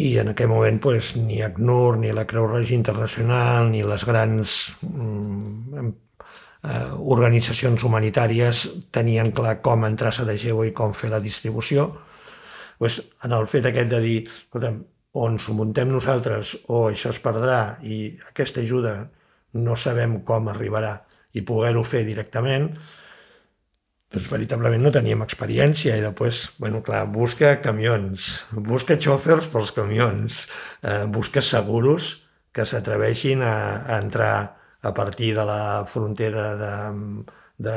I 0.00 0.12
en 0.22 0.30
aquell 0.30 0.48
moment 0.48 0.78
pues, 0.80 1.16
ni 1.18 1.42
ACNUR, 1.44 1.98
ni 2.00 2.14
la 2.14 2.24
Creu 2.30 2.46
Roja 2.46 2.72
Internacional, 2.76 3.66
ni 3.74 3.82
les 3.84 4.06
grans 4.08 4.60
mm, 4.86 5.90
eh, 6.62 6.92
organitzacions 7.16 7.84
humanitàries 7.84 8.66
tenien 8.92 9.32
clar 9.32 9.58
com 9.64 9.84
entrar 9.88 10.12
a 10.12 10.18
Sarajevo 10.20 10.64
i 10.68 10.74
com 10.76 10.94
fer 10.94 11.10
la 11.12 11.20
distribució. 11.20 11.90
Pues, 12.80 13.00
en 13.24 13.36
el 13.36 13.46
fet 13.50 13.66
aquest 13.68 13.90
de 13.92 14.00
dir, 14.00 14.18
escolta'm, 14.28 14.80
on 15.20 15.38
s'ho 15.42 15.56
muntem 15.58 15.90
nosaltres 15.90 16.54
o 16.70 16.86
això 16.88 17.10
es 17.10 17.18
perdrà 17.22 17.80
i 17.82 18.14
aquesta 18.28 18.62
ajuda 18.62 18.94
no 19.58 19.74
sabem 19.76 20.20
com 20.26 20.48
arribarà 20.48 20.94
i 21.34 21.42
poder-ho 21.46 21.82
fer 21.86 22.04
directament, 22.06 22.70
doncs 24.10 24.30
veritablement 24.30 24.82
no 24.82 24.92
teníem 24.94 25.22
experiència 25.22 25.96
i 25.98 26.02
després, 26.02 26.44
bueno, 26.58 26.80
clar, 26.86 27.04
busca 27.10 27.56
camions, 27.62 28.30
busca 28.50 28.98
xòfers 28.98 29.50
pels 29.52 29.70
camions, 29.74 30.46
eh, 30.82 31.04
busca 31.06 31.42
seguros 31.42 32.16
que 32.54 32.66
s'atreveixin 32.66 33.42
a, 33.46 33.54
a 33.86 33.98
entrar 34.02 34.59
a 34.82 34.92
partir 34.94 35.34
de 35.36 35.44
la 35.44 35.84
frontera 35.86 36.54
de, 36.56 36.74
de 37.60 37.76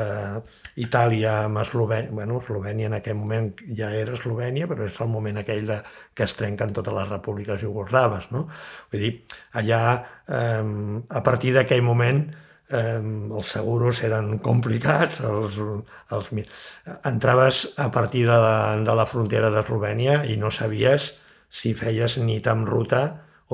Itàlia 0.80 1.44
amb 1.46 1.60
Eslovènia, 1.62 2.10
bueno, 2.10 2.40
Eslovènia 2.40 2.88
en 2.90 2.96
aquell 2.98 3.18
moment 3.18 3.50
ja 3.78 3.92
era 3.94 4.16
Eslovènia, 4.16 4.66
però 4.70 4.88
és 4.88 4.96
el 5.00 5.10
moment 5.12 5.38
aquell 5.38 5.68
de, 5.68 5.80
que 6.16 6.24
es 6.26 6.34
trenquen 6.38 6.72
totes 6.74 6.96
les 6.96 7.10
repúbliques 7.12 7.60
jugoslaves, 7.62 8.30
no? 8.34 8.46
Vull 8.92 9.04
dir, 9.04 9.12
allà, 9.60 9.82
eh, 10.26 10.64
a 11.08 11.22
partir 11.26 11.54
d'aquell 11.54 11.84
moment, 11.86 12.24
eh, 12.70 12.98
els 12.98 13.52
seguros 13.56 14.02
eren 14.06 14.38
complicats, 14.42 15.20
els, 15.20 15.60
els, 16.16 16.30
entraves 17.04 17.66
a 17.78 17.90
partir 17.92 18.24
de 18.26 18.38
la, 18.46 18.56
de 18.80 18.96
la 18.96 19.06
frontera 19.06 19.52
d'Eslovènia 19.52 20.24
i 20.24 20.38
no 20.40 20.50
sabies 20.50 21.12
si 21.54 21.74
feies 21.78 22.18
nit 22.18 22.48
amb 22.50 22.66
ruta 22.66 23.04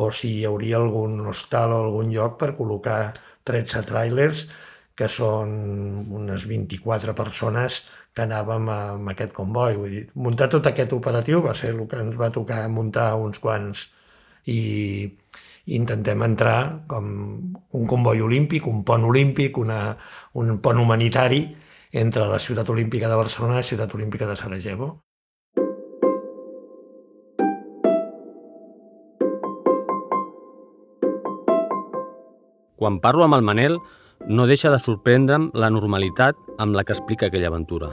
o 0.00 0.09
si 0.14 0.38
hi 0.38 0.47
hauria 0.49 0.78
algun 0.78 1.19
hostal 1.26 1.75
o 1.75 1.83
algun 1.85 2.14
lloc 2.14 2.38
per 2.40 2.54
col·locar 2.57 3.02
13 3.50 3.85
trailers 3.90 4.47
que 4.97 5.09
són 5.09 5.52
unes 6.21 6.45
24 6.49 7.14
persones 7.16 7.80
que 8.14 8.25
anàvem 8.26 8.69
amb 8.73 9.12
aquest 9.12 9.33
comboi. 9.37 9.78
Vull 9.80 9.95
dir, 9.95 10.02
muntar 10.26 10.50
tot 10.52 10.66
aquest 10.71 10.92
operatiu 10.97 11.42
va 11.47 11.54
ser 11.57 11.73
el 11.75 11.87
que 11.90 12.00
ens 12.04 12.19
va 12.21 12.30
tocar 12.35 12.62
muntar 12.73 13.09
uns 13.21 13.40
quants 13.42 13.87
i, 14.47 14.61
i 15.66 15.76
intentem 15.78 16.26
entrar 16.26 16.59
com 16.90 17.11
un 17.80 17.87
comboi 17.92 18.23
olímpic, 18.26 18.66
un 18.66 18.83
pont 18.85 19.07
olímpic, 19.09 19.59
una, 19.59 19.80
un 20.35 20.59
pont 20.64 20.83
humanitari 20.83 21.45
entre 22.04 22.26
la 22.30 22.38
ciutat 22.38 22.69
olímpica 22.71 23.09
de 23.11 23.19
Barcelona 23.19 23.59
i 23.59 23.62
la 23.62 23.71
ciutat 23.73 23.95
olímpica 23.99 24.26
de 24.26 24.37
Sarajevo. 24.37 24.92
Quan 32.80 32.96
parlo 33.04 33.26
amb 33.26 33.37
el 33.37 33.42
Manel, 33.44 33.75
no 34.25 34.46
deixa 34.49 34.70
de 34.72 34.78
sorprendre'm 34.80 35.50
la 35.52 35.68
normalitat 35.68 36.38
amb 36.56 36.72
la 36.72 36.80
que 36.88 36.94
explica 36.94 37.26
aquella 37.28 37.50
aventura. 37.52 37.90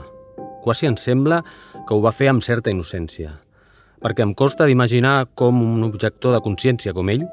Quasi 0.64 0.86
em 0.88 0.94
sembla 0.96 1.42
que 1.84 1.92
ho 1.92 2.00
va 2.00 2.14
fer 2.16 2.30
amb 2.30 2.40
certa 2.40 2.72
innocència, 2.72 3.34
perquè 4.00 4.24
em 4.24 4.32
costa 4.32 4.64
d'imaginar 4.64 5.26
com 5.36 5.58
un 5.60 5.84
objector 5.84 6.32
de 6.32 6.40
consciència 6.40 6.94
com 6.96 7.10
ell 7.12 7.26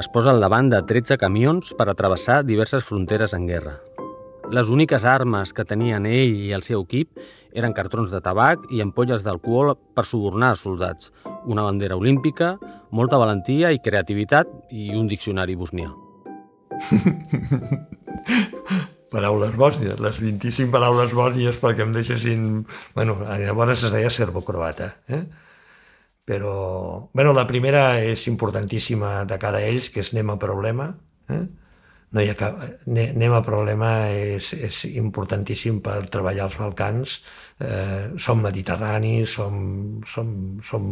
es 0.00 0.08
posa 0.08 0.32
al 0.32 0.40
davant 0.40 0.70
de 0.72 0.80
13 0.88 1.18
camions 1.20 1.74
per 1.76 1.90
atravessar 1.92 2.38
diverses 2.48 2.86
fronteres 2.88 3.36
en 3.36 3.44
guerra. 3.50 3.74
Les 4.48 4.70
úniques 4.72 5.04
armes 5.04 5.52
que 5.52 5.66
tenien 5.68 6.06
ell 6.08 6.32
i 6.46 6.54
el 6.56 6.64
seu 6.64 6.86
equip 6.86 7.20
eren 7.52 7.76
cartrons 7.76 8.08
de 8.08 8.22
tabac 8.24 8.64
i 8.72 8.80
ampolles 8.80 9.20
d'alcohol 9.26 9.74
per 9.92 10.06
subornar 10.08 10.54
els 10.56 10.64
soldats, 10.64 11.12
una 11.44 11.66
bandera 11.68 12.00
olímpica, 12.00 12.54
molta 12.88 13.20
valentia 13.20 13.68
i 13.68 13.84
creativitat 13.84 14.48
i 14.72 14.94
un 14.96 15.12
diccionari 15.12 15.60
bosnià. 15.60 15.92
paraules 19.12 19.54
bòsnies, 19.60 20.00
les 20.00 20.20
25 20.24 20.72
paraules 20.72 21.12
bòsnies 21.16 21.60
perquè 21.62 21.84
em 21.84 21.92
deixessin... 21.94 22.66
Bueno, 22.96 23.18
llavors 23.42 23.84
es 23.84 23.92
deia 23.92 24.10
serbo-croata, 24.10 24.88
eh? 25.12 25.24
Però, 26.24 27.10
bueno, 27.12 27.32
la 27.34 27.48
primera 27.48 27.98
és 28.00 28.28
importantíssima 28.30 29.24
de 29.26 29.38
cara 29.42 29.58
a 29.58 29.66
ells, 29.66 29.90
que 29.90 30.04
és 30.04 30.12
anem 30.14 30.30
a 30.30 30.38
problema. 30.40 30.92
Eh? 31.28 31.42
No 32.14 32.22
hi 32.22 32.30
ha 32.30 32.36
cap... 32.38 32.60
A 32.62 33.40
problema 33.42 33.90
és, 34.14 34.52
és 34.54 34.84
importantíssim 34.92 35.80
per 35.82 36.06
treballar 36.14 36.46
als 36.46 36.60
Balcans. 36.60 37.18
Eh, 37.58 38.14
som 38.22 38.40
mediterranis, 38.44 39.34
som, 39.34 39.58
som, 40.06 40.30
som 40.62 40.86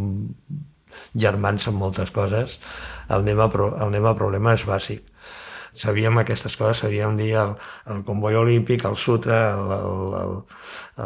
germans 1.15 1.69
en 1.71 1.79
moltes 1.79 2.11
coses. 2.11 2.59
El 3.09 3.23
anem 3.23 3.41
a, 3.41 3.49
el 3.55 3.87
anem 3.87 4.11
a 4.11 4.17
problema 4.19 4.59
és 4.59 4.67
bàsic 4.67 5.07
sabíem 5.73 6.19
aquestes 6.21 6.57
coses, 6.57 6.83
sabíem 6.85 7.17
dir 7.19 7.35
el, 7.41 7.55
el 7.93 8.03
comboi 8.07 8.39
olímpic, 8.39 8.85
el 8.89 8.97
sutra, 8.97 9.41
el, 9.55 9.73
el, 9.77 10.19
el, 10.23 10.35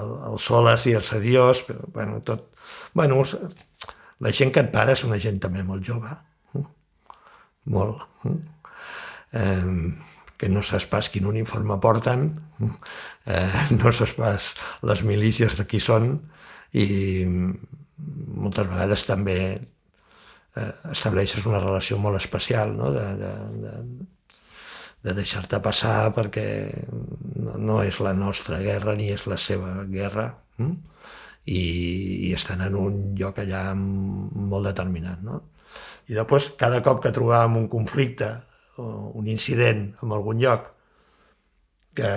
el, 0.01 0.15
el 0.31 0.39
soles 0.43 0.87
i 0.91 0.97
els 0.99 1.13
adiós, 1.17 1.65
però 1.69 1.91
bueno, 1.95 2.21
tot... 2.27 2.51
Bueno, 2.95 3.23
la 4.21 4.33
gent 4.33 4.55
que 4.55 4.63
et 4.63 4.73
para 4.73 4.95
és 4.95 5.05
una 5.05 5.19
gent 5.21 5.41
també 5.43 5.65
molt 5.67 5.85
jove, 5.85 6.15
eh? 6.55 6.65
molt. 7.75 8.05
Eh, 9.35 9.71
que 10.39 10.51
no 10.51 10.63
saps 10.67 10.87
pas 10.91 11.09
quin 11.11 11.27
uniforme 11.31 11.77
porten, 11.83 12.29
eh, 13.27 13.67
no 13.79 13.93
saps 13.93 14.17
pas 14.19 14.51
les 14.83 15.05
milícies 15.07 15.59
de 15.59 15.67
qui 15.69 15.81
són 15.83 16.17
i 16.75 16.87
moltes 17.99 18.67
vegades 18.67 19.07
també 19.07 19.39
eh, 19.55 20.73
estableixes 20.91 21.47
una 21.47 21.63
relació 21.63 21.99
molt 22.03 22.19
especial 22.21 22.75
no? 22.77 22.91
de, 22.95 23.07
de, 23.21 23.33
de, 23.63 23.75
de 25.05 25.13
deixar-te 25.13 25.61
passar 25.61 26.11
perquè 26.17 26.47
no, 26.89 27.59
no 27.61 27.81
és 27.85 28.01
la 28.01 28.15
nostra 28.17 28.61
guerra 28.65 28.95
ni 28.97 29.11
és 29.13 29.27
la 29.29 29.37
seva 29.41 29.83
guerra 29.91 30.31
hm? 30.59 30.75
I, 31.45 31.65
i 32.29 32.31
estan 32.33 32.63
en 32.65 32.77
un 32.81 32.95
lloc 33.21 33.43
allà 33.43 33.75
molt 33.77 34.65
determinat. 34.65 35.21
No? 35.21 35.43
I 36.09 36.17
després, 36.17 36.55
cada 36.57 36.81
cop 36.85 37.03
que 37.05 37.13
trobàvem 37.13 37.59
un 37.61 37.67
conflicte 37.69 38.31
o 38.81 38.87
un 39.21 39.29
incident 39.29 39.91
en 40.01 40.15
algun 40.17 40.41
lloc 40.41 40.71
que 41.95 42.11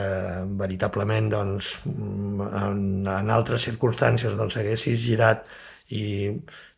veritablement 0.58 1.28
doncs, 1.30 1.74
en, 1.86 2.80
en 3.04 3.34
altres 3.36 3.68
circumstàncies 3.68 4.40
doncs, 4.40 4.58
haguessis 4.58 4.98
girat 5.04 5.46
i 5.94 6.32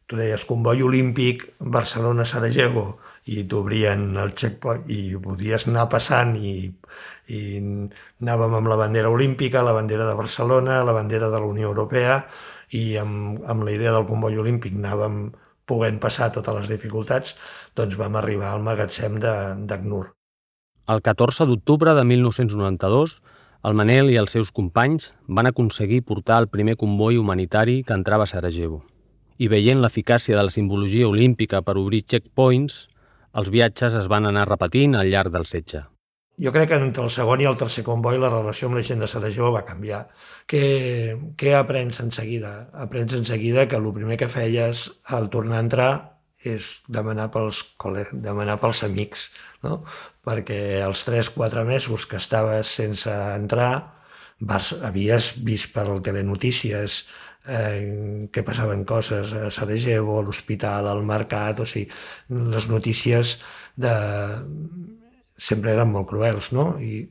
tu 0.09 0.17
deies 0.19 0.43
comboi 0.49 0.81
olímpic 0.83 1.45
Barcelona-Sarajevo 1.77 2.87
i 3.29 3.43
t'obrien 3.50 4.15
el 4.17 4.33
checkpoint 4.33 4.88
i 4.89 5.15
podies 5.21 5.67
anar 5.69 5.86
passant 5.91 6.36
i, 6.38 6.53
i 7.29 7.41
anàvem 7.59 8.55
amb 8.57 8.71
la 8.71 8.77
bandera 8.79 9.12
olímpica, 9.13 9.62
la 9.65 9.75
bandera 9.77 10.07
de 10.09 10.15
Barcelona, 10.17 10.81
la 10.83 10.95
bandera 10.95 11.29
de 11.29 11.41
la 11.41 11.50
Unió 11.50 11.69
Europea 11.69 12.24
i 12.74 12.98
amb, 13.01 13.43
amb 13.50 13.65
la 13.65 13.74
idea 13.75 13.93
del 13.93 14.07
comboi 14.09 14.38
olímpic 14.41 14.77
anàvem 14.77 15.29
podent 15.69 16.00
passar 16.01 16.31
totes 16.33 16.55
les 16.62 16.69
dificultats, 16.71 17.36
doncs 17.77 17.98
vam 18.00 18.17
arribar 18.17 18.53
al 18.53 18.63
magatzem 18.65 19.19
d'ACNUR. 19.21 20.07
El 20.89 21.03
14 21.05 21.45
d'octubre 21.45 21.93
de 21.93 22.03
1992, 22.09 23.19
el 23.69 23.75
Manel 23.77 24.09
i 24.09 24.17
els 24.17 24.33
seus 24.33 24.50
companys 24.55 25.12
van 25.27 25.50
aconseguir 25.50 26.01
portar 26.07 26.39
el 26.41 26.48
primer 26.50 26.77
comboi 26.79 27.19
humanitari 27.21 27.83
que 27.83 27.93
entrava 27.93 28.25
a 28.25 28.31
Sarajevo. 28.31 28.81
I 29.38 29.48
veient 29.51 29.83
l'eficàcia 29.83 30.36
de 30.36 30.45
la 30.48 30.53
simbologia 30.53 31.07
olímpica 31.07 31.62
per 31.62 31.77
obrir 31.77 32.01
checkpoints, 32.07 32.88
els 33.33 33.50
viatges 33.53 33.95
es 33.98 34.09
van 34.12 34.25
anar 34.29 34.48
repetint 34.50 34.95
al 34.98 35.09
llarg 35.12 35.33
del 35.33 35.48
setge. 35.50 35.83
Jo 36.39 36.53
crec 36.55 36.69
que 36.71 36.77
entre 36.79 37.03
el 37.03 37.12
segon 37.12 37.41
i 37.43 37.48
el 37.50 37.57
tercer 37.59 37.83
comboi 37.83 38.17
la 38.17 38.29
relació 38.31 38.69
amb 38.69 38.79
la 38.79 38.83
gent 38.88 39.01
de 39.03 39.09
Sarajevo 39.12 39.51
va 39.51 39.65
canviar. 39.67 40.05
Què, 40.48 40.62
què 41.36 41.51
aprens 41.57 42.00
en 42.00 42.13
seguida? 42.15 42.69
Aprens 42.74 43.13
en 43.17 43.27
seguida 43.27 43.67
que 43.67 43.75
el 43.75 43.89
primer 43.93 44.15
que 44.21 44.31
feies 44.31 44.86
al 45.17 45.27
tornar 45.33 45.59
a 45.59 45.65
entrar 45.65 45.91
és 46.48 46.77
demanar 46.88 47.27
pels, 47.33 47.65
demanar 48.13 48.55
pels 48.63 48.86
amics, 48.88 49.29
no? 49.67 49.81
perquè 50.24 50.79
els 50.86 51.03
3-4 51.03 51.65
mesos 51.67 52.07
que 52.07 52.21
estaves 52.24 52.71
sense 52.79 53.12
entrar 53.36 54.00
vas, 54.39 54.71
havies 54.88 55.33
vist 55.43 55.74
per 55.75 55.86
telenotícies 56.05 57.03
eh, 57.48 58.27
que 58.31 58.43
passaven 58.43 58.84
coses 58.86 59.34
a 59.34 59.51
Sarajevo, 59.51 60.19
a 60.19 60.25
l'hospital, 60.25 60.88
al 60.88 61.05
mercat, 61.08 61.63
o 61.63 61.69
sigui, 61.69 61.88
les 62.27 62.67
notícies 62.72 63.39
de... 63.75 63.93
sempre 65.39 65.72
eren 65.72 65.93
molt 65.93 66.10
cruels, 66.10 66.51
no? 66.51 66.74
I 66.84 67.08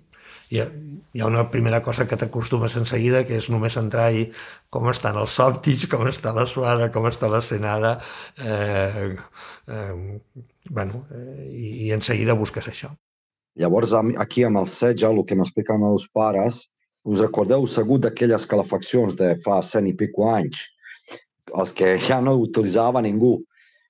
hi 0.49 0.61
ha, 0.61 0.66
hi 1.12 1.20
ha 1.20 1.26
una 1.28 1.50
primera 1.52 1.82
cosa 1.85 2.06
que 2.08 2.16
t'acostumes 2.16 2.76
en 2.80 2.87
seguida, 2.88 3.25
que 3.28 3.37
és 3.40 3.49
només 3.52 3.76
entrar 3.80 4.08
i 4.16 4.28
com 4.73 4.88
estan 4.92 5.18
els 5.20 5.37
sòptics, 5.37 5.88
com 5.92 6.06
està 6.08 6.32
la 6.37 6.47
suada, 6.49 6.90
com 6.92 7.08
està 7.08 7.28
la 7.32 7.42
senada, 7.44 7.99
eh, 8.40 9.12
eh, 9.68 10.40
bueno, 10.70 11.04
eh, 11.12 11.50
i, 11.52 11.68
i 11.88 11.92
en 11.97 12.04
seguida 12.04 12.37
busques 12.38 12.68
això. 12.73 12.94
Llavors, 13.58 13.92
aquí 14.23 14.44
amb 14.47 14.61
el 14.61 14.68
setge, 14.70 15.08
el 15.08 15.25
que 15.26 15.37
m'expliquen 15.37 15.85
els 15.88 16.06
pares, 16.14 16.68
us 17.08 17.22
recordeu 17.24 17.64
segur 17.66 17.96
d'aquelles 18.04 18.44
calefaccions 18.48 19.16
de 19.16 19.32
fa 19.44 19.62
cent 19.64 19.86
i 19.88 19.94
pico 19.96 20.26
anys, 20.28 20.66
els 21.56 21.72
que 21.72 21.94
ja 22.04 22.18
no 22.20 22.36
utilitzava 22.42 23.00
ningú. 23.04 23.38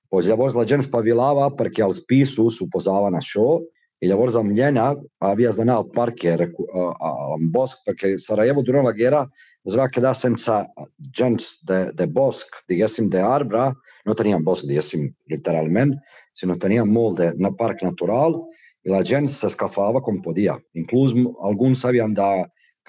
Pues 0.09 0.29
llavors 0.29 0.55
la 0.57 0.65
gent 0.65 0.81
espavilava 0.81 1.49
perquè 1.59 1.83
els 1.85 1.99
pisos 2.09 2.57
suposaven 2.57 3.17
això 3.19 3.59
i 3.99 4.07
llavors 4.07 4.37
amb 4.39 4.55
llena 4.55 4.93
havies 5.27 5.59
d'anar 5.59 5.75
al 5.81 5.89
parc, 5.91 6.23
al 6.25 7.43
bosc, 7.53 7.83
perquè 7.85 8.13
Sarajevo 8.17 8.63
durant 8.63 8.87
la 8.87 8.95
guerra 8.95 9.25
es 9.67 9.75
va 9.75 9.89
quedar 9.91 10.15
sense 10.15 10.55
gens 11.11 11.49
de, 11.67 11.81
de 11.91 12.07
bosc, 12.07 12.61
diguéssim, 12.71 13.09
d'arbre, 13.11 13.73
no 14.07 14.15
tenien 14.15 14.45
bosc, 14.47 14.63
diguéssim, 14.65 15.09
literalment, 15.29 15.97
sinó 16.33 16.55
tenien 16.55 16.87
molt 16.87 17.19
de 17.19 17.33
no 17.35 17.51
parc 17.59 17.83
natural 17.83 18.39
i 18.87 18.95
la 18.95 19.03
gent 19.03 19.27
s'escalfava 19.27 19.99
com 20.01 20.23
podia. 20.23 20.55
Inclús 20.79 21.13
alguns 21.43 21.83
havien 21.85 22.15
de 22.15 22.29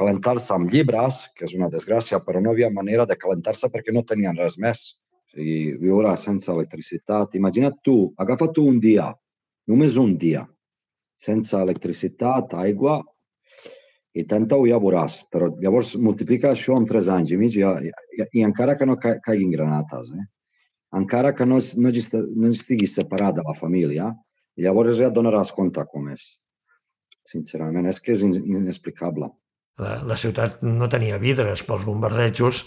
calentar-se 0.01 0.55
amb 0.57 0.73
llibres, 0.73 1.27
que 1.37 1.45
és 1.49 1.55
una 1.59 1.69
desgràcia, 1.73 2.23
però 2.25 2.41
no 2.41 2.55
havia 2.55 2.73
manera 2.73 3.07
de 3.09 3.19
calentar-se 3.21 3.69
perquè 3.73 3.93
no 3.93 4.07
tenien 4.09 4.39
res 4.41 4.57
més. 4.63 4.87
O 5.31 5.37
sigui, 5.37 5.77
viure 5.83 6.17
sense 6.19 6.51
electricitat. 6.53 7.37
Imagina't 7.39 7.79
tu, 7.87 7.99
agafa 8.25 8.49
tu 8.57 8.65
un 8.67 8.81
dia, 8.83 9.11
només 9.71 10.01
un 10.01 10.17
dia, 10.19 10.47
sense 11.21 11.57
electricitat, 11.57 12.57
aigua, 12.65 12.99
i 14.17 14.25
tenta-ho 14.27 14.67
ja 14.67 14.81
veuràs. 14.83 15.21
Però 15.31 15.51
llavors 15.63 15.95
multiplica 16.01 16.55
això 16.55 16.79
amb 16.79 16.89
tres 16.91 17.11
anys 17.13 17.35
i 17.35 17.39
mig 17.41 17.59
i, 17.61 17.63
i, 17.63 18.27
i 18.41 18.47
encara 18.47 18.77
que 18.81 18.89
no 18.89 18.99
ca 19.03 19.19
caiguin 19.27 19.53
granates, 19.55 20.11
eh? 20.17 20.27
encara 20.97 21.35
que 21.37 21.47
no, 21.47 21.61
no, 21.79 21.93
no 21.93 22.51
estiguis 22.51 22.97
separat 22.99 23.37
de 23.37 23.45
la 23.47 23.55
família, 23.55 24.09
llavors 24.59 24.97
ja 24.99 25.11
et 25.11 25.15
donaràs 25.15 25.53
compte 25.55 25.85
com 25.93 26.09
és. 26.11 26.25
Sincerament, 27.31 27.87
és 27.87 28.01
que 28.03 28.17
és 28.17 28.25
inexplicable. 28.25 29.31
La, 29.79 30.01
la 30.05 30.17
ciutat 30.17 30.63
no 30.67 30.89
tenia 30.93 31.21
vidres 31.23 31.63
pels 31.65 31.87
bombardejos 31.87 32.65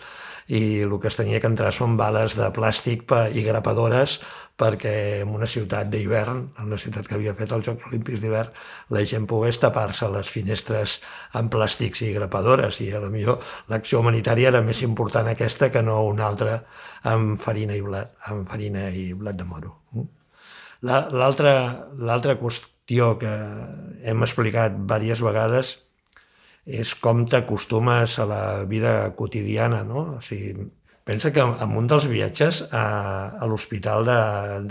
i 0.47 0.83
el 0.83 0.93
que 0.99 1.07
es 1.07 1.15
tenia 1.15 1.39
que 1.39 1.47
entrar 1.47 1.71
són 1.75 1.97
bales 1.97 2.35
de 2.35 2.47
plàstic 2.55 3.11
i 3.33 3.43
grapadores 3.45 4.19
perquè 4.59 5.21
en 5.23 5.31
una 5.33 5.47
ciutat 5.49 5.89
d'hivern, 5.89 6.43
en 6.59 6.67
una 6.69 6.77
ciutat 6.77 7.07
que 7.07 7.15
havia 7.17 7.33
fet 7.33 7.51
els 7.55 7.65
Jocs 7.65 7.87
Olímpics 7.89 8.21
d'hivern, 8.21 8.51
la 8.93 9.01
gent 9.09 9.25
pogués 9.29 9.57
tapar-se 9.59 10.09
les 10.13 10.29
finestres 10.29 10.99
amb 11.39 11.49
plàstics 11.53 12.03
i 12.05 12.11
grapadores 12.13 12.77
i 12.85 12.91
a 12.93 13.01
lo 13.01 13.09
millor 13.09 13.41
l'acció 13.71 14.03
humanitària 14.03 14.51
era 14.51 14.61
més 14.61 14.83
important 14.85 15.27
aquesta 15.31 15.71
que 15.73 15.81
no 15.81 16.03
una 16.05 16.27
altra 16.27 16.59
amb 17.09 17.39
farina 17.41 17.73
i 17.73 17.81
blat, 17.81 18.13
amb 18.29 18.49
farina 18.49 18.89
i 18.89 19.13
blat 19.17 19.39
de 19.39 19.47
moro. 19.47 19.79
L'altra 20.83 22.37
qüestió 22.37 23.15
que 23.17 23.33
hem 24.03 24.21
explicat 24.27 24.77
diverses 24.77 25.23
vegades 25.25 25.73
és 26.65 26.93
com 26.95 27.25
t'acostumes 27.27 28.19
a 28.19 28.25
la 28.29 28.43
vida 28.69 28.93
quotidiana, 29.17 29.83
no? 29.87 30.07
O 30.17 30.21
sigui, 30.23 30.69
Pensa 31.03 31.33
que 31.35 31.43
en 31.43 31.71
un 31.75 31.87
dels 31.91 32.05
viatges 32.07 32.61
a, 32.71 32.83
a 33.35 33.47
l'hospital 33.51 34.05
de, 34.07 34.19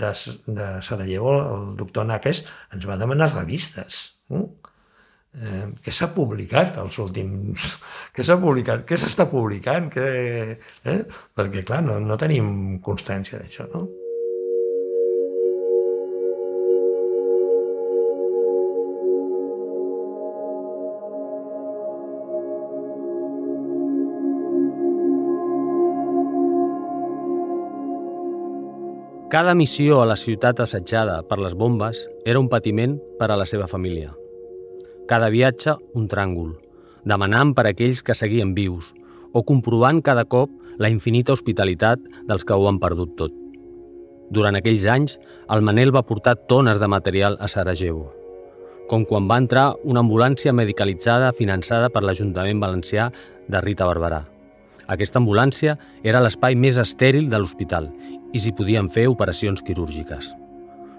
de, 0.01 0.09
de 0.57 0.69
Sarajevo, 0.81 1.35
el 1.45 1.67
doctor 1.77 2.07
Nakes 2.09 2.41
ens 2.73 2.87
va 2.89 2.97
demanar 2.97 3.29
revistes. 3.35 3.99
No? 4.33 4.47
Eh, 5.33 5.67
què 5.85 5.93
s'ha 5.93 6.09
publicat 6.15 6.79
els 6.81 6.97
últims... 7.01 7.75
Què 8.17 8.25
s'ha 8.25 8.39
publicat? 8.41 8.81
Què 8.89 8.97
s'està 8.97 9.27
publicant? 9.29 9.91
Què, 9.93 10.07
eh? 10.89 10.99
Perquè, 11.37 11.63
clar, 11.65 11.83
no, 11.85 11.99
no 12.01 12.17
tenim 12.21 12.79
constància 12.85 13.37
d'això, 13.41 13.69
no? 13.73 13.85
Cada 29.33 29.55
missió 29.57 29.95
a 29.97 30.05
la 30.05 30.13
ciutat 30.13 30.59
assetjada 30.61 31.15
per 31.25 31.39
les 31.41 31.55
bombes 31.57 32.03
era 32.29 32.37
un 32.37 32.45
patiment 32.51 32.99
per 33.17 33.31
a 33.33 33.37
la 33.39 33.47
seva 33.49 33.65
família. 33.65 34.11
Cada 35.09 35.31
viatge, 35.33 35.73
un 35.97 36.03
tràngol, 36.05 36.51
demanant 37.09 37.55
per 37.57 37.63
aquells 37.65 38.03
que 38.05 38.13
seguien 38.13 38.51
vius 38.53 38.91
o 39.33 39.41
comprovant 39.41 40.03
cada 40.05 40.27
cop 40.29 40.51
la 40.77 40.91
infinita 40.93 41.33
hospitalitat 41.33 42.03
dels 42.29 42.45
que 42.45 42.53
ho 42.53 42.67
han 42.69 42.77
perdut 42.83 43.15
tot. 43.23 43.33
Durant 44.29 44.59
aquells 44.59 44.85
anys, 44.85 45.17
el 45.49 45.65
Manel 45.65 45.95
va 45.97 46.05
portar 46.05 46.35
tones 46.45 46.77
de 46.77 46.91
material 46.93 47.39
a 47.41 47.49
Sarajevo, 47.49 48.11
com 48.85 49.01
quan 49.01 49.25
va 49.25 49.39
entrar 49.41 49.71
una 49.81 50.05
ambulància 50.05 50.53
medicalitzada 50.53 51.33
finançada 51.33 51.89
per 51.89 52.05
l'Ajuntament 52.05 52.61
Valencià 52.61 53.09
de 53.49 53.65
Rita 53.65 53.89
Barberà. 53.89 54.27
Aquesta 54.87 55.19
ambulància 55.21 55.77
era 56.03 56.21
l'espai 56.23 56.55
més 56.55 56.77
estèril 56.81 57.29
de 57.31 57.39
l'hospital 57.39 57.89
i 58.33 58.41
s'hi 58.41 58.55
podien 58.57 58.89
fer 58.89 59.07
operacions 59.07 59.61
quirúrgiques. 59.61 60.33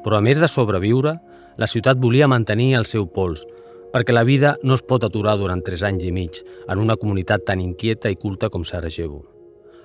Però 0.05 0.17
a 0.19 0.25
més 0.25 0.41
de 0.41 0.49
sobreviure, 0.49 1.19
la 1.57 1.69
ciutat 1.71 2.01
volia 2.01 2.29
mantenir 2.31 2.75
el 2.79 2.89
seu 2.89 3.07
pols, 3.07 3.45
perquè 3.95 4.15
la 4.15 4.25
vida 4.27 4.57
no 4.63 4.75
es 4.75 4.83
pot 4.83 5.05
aturar 5.07 5.37
durant 5.39 5.63
tres 5.63 5.85
anys 5.87 6.05
i 6.05 6.11
mig 6.13 6.41
en 6.69 6.81
una 6.83 6.97
comunitat 6.97 7.45
tan 7.47 7.61
inquieta 7.63 8.11
i 8.11 8.19
culta 8.19 8.51
com 8.51 8.65
Sarajevo. 8.67 9.23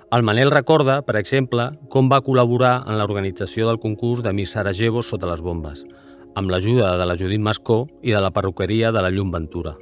El 0.09 0.23
Manel 0.25 0.49
recorda, 0.49 1.03
per 1.05 1.19
exemple, 1.19 1.67
com 1.93 2.07
va 2.09 2.23
col·laborar 2.25 2.79
en 2.89 2.97
l'organització 2.97 3.67
del 3.67 3.77
concurs 3.77 4.23
de 4.25 4.33
Miss 4.33 4.55
Sarajevo 4.55 5.03
sota 5.05 5.29
les 5.29 5.43
bombes, 5.45 5.83
amb 6.33 6.49
l'ajuda 6.49 6.95
de 6.97 7.05
la 7.05 7.17
Judit 7.19 7.43
Mascó 7.45 7.83
i 8.01 8.15
de 8.15 8.21
la 8.23 8.33
perruqueria 8.33 8.89
de 8.91 9.03
la 9.05 9.12
Llum 9.13 9.29
Ventura. 9.29 9.75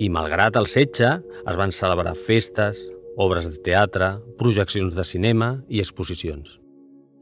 I 0.00 0.08
malgrat 0.08 0.56
el 0.56 0.68
setge, 0.68 1.18
es 1.20 1.60
van 1.60 1.72
celebrar 1.72 2.16
festes, 2.16 2.80
obres 3.16 3.48
de 3.48 3.58
teatre, 3.64 4.16
projeccions 4.38 4.94
de 4.94 5.04
cinema 5.04 5.56
i 5.68 5.80
exposicions 5.82 6.60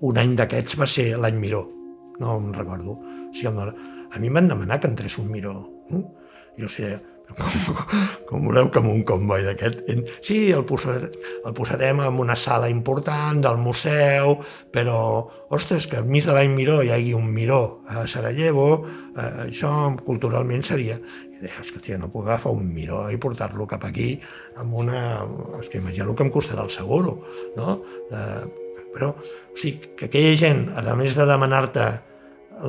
un 0.05 0.21
any 0.21 0.35
d'aquests 0.37 0.77
va 0.81 0.87
ser 0.91 1.07
l'any 1.21 1.39
Miró, 1.41 1.63
no 2.21 2.37
em 2.37 2.53
recordo. 2.53 2.99
Si 3.35 3.49
el, 3.49 3.59
a 3.65 4.21
mi 4.21 4.29
em 4.29 4.39
van 4.39 4.51
demanar 4.51 4.81
que 4.81 4.91
entrés 4.91 5.19
un 5.19 5.31
Miró. 5.33 5.55
No? 5.91 6.03
Jo 6.61 6.69
sé, 6.71 6.91
com, 7.39 7.79
com 8.29 8.49
voleu 8.51 8.69
que 8.71 8.83
amb 8.83 8.93
un 8.93 9.03
comboi 9.09 9.47
d'aquest... 9.47 9.81
Sí, 10.27 10.39
el, 10.53 10.67
posar, 10.69 10.99
el 11.09 11.57
posarem 11.57 12.03
en 12.05 12.21
una 12.21 12.37
sala 12.37 12.69
important 12.71 13.41
del 13.47 13.61
museu, 13.63 14.37
però, 14.75 14.99
ostres, 15.57 15.89
que 15.89 16.03
enmig 16.03 16.29
de 16.29 16.37
l'any 16.37 16.53
Miró 16.55 16.83
hi 16.83 16.93
hagi 16.95 17.15
un 17.17 17.33
Miró 17.33 17.63
a 17.89 18.05
Sarajevo, 18.11 18.69
eh, 19.17 19.31
això 19.51 19.73
culturalment 20.05 20.67
seria... 20.67 21.01
És 21.45 21.73
que 21.73 21.83
tia, 21.85 21.99
no 22.01 22.11
puc 22.13 22.27
agafar 22.27 22.53
un 22.57 22.71
Miró 22.73 23.05
i 23.13 23.21
portar-lo 23.21 23.67
cap 23.71 23.85
aquí 23.89 24.15
amb 24.61 24.75
una... 24.85 25.01
És 25.61 25.71
que 25.71 25.81
imagina 25.83 26.09
el 26.09 26.17
que 26.17 26.27
em 26.27 26.33
costarà 26.35 26.65
el 26.65 26.73
seguro, 26.73 27.19
no? 27.57 27.79
Eh, 28.11 28.45
però, 28.95 29.11
o 29.15 29.59
sigui, 29.59 29.95
que 29.99 30.09
aquella 30.09 30.37
gent, 30.39 30.69
a 30.79 30.95
més 30.99 31.17
de 31.19 31.27
demanar-te 31.29 31.89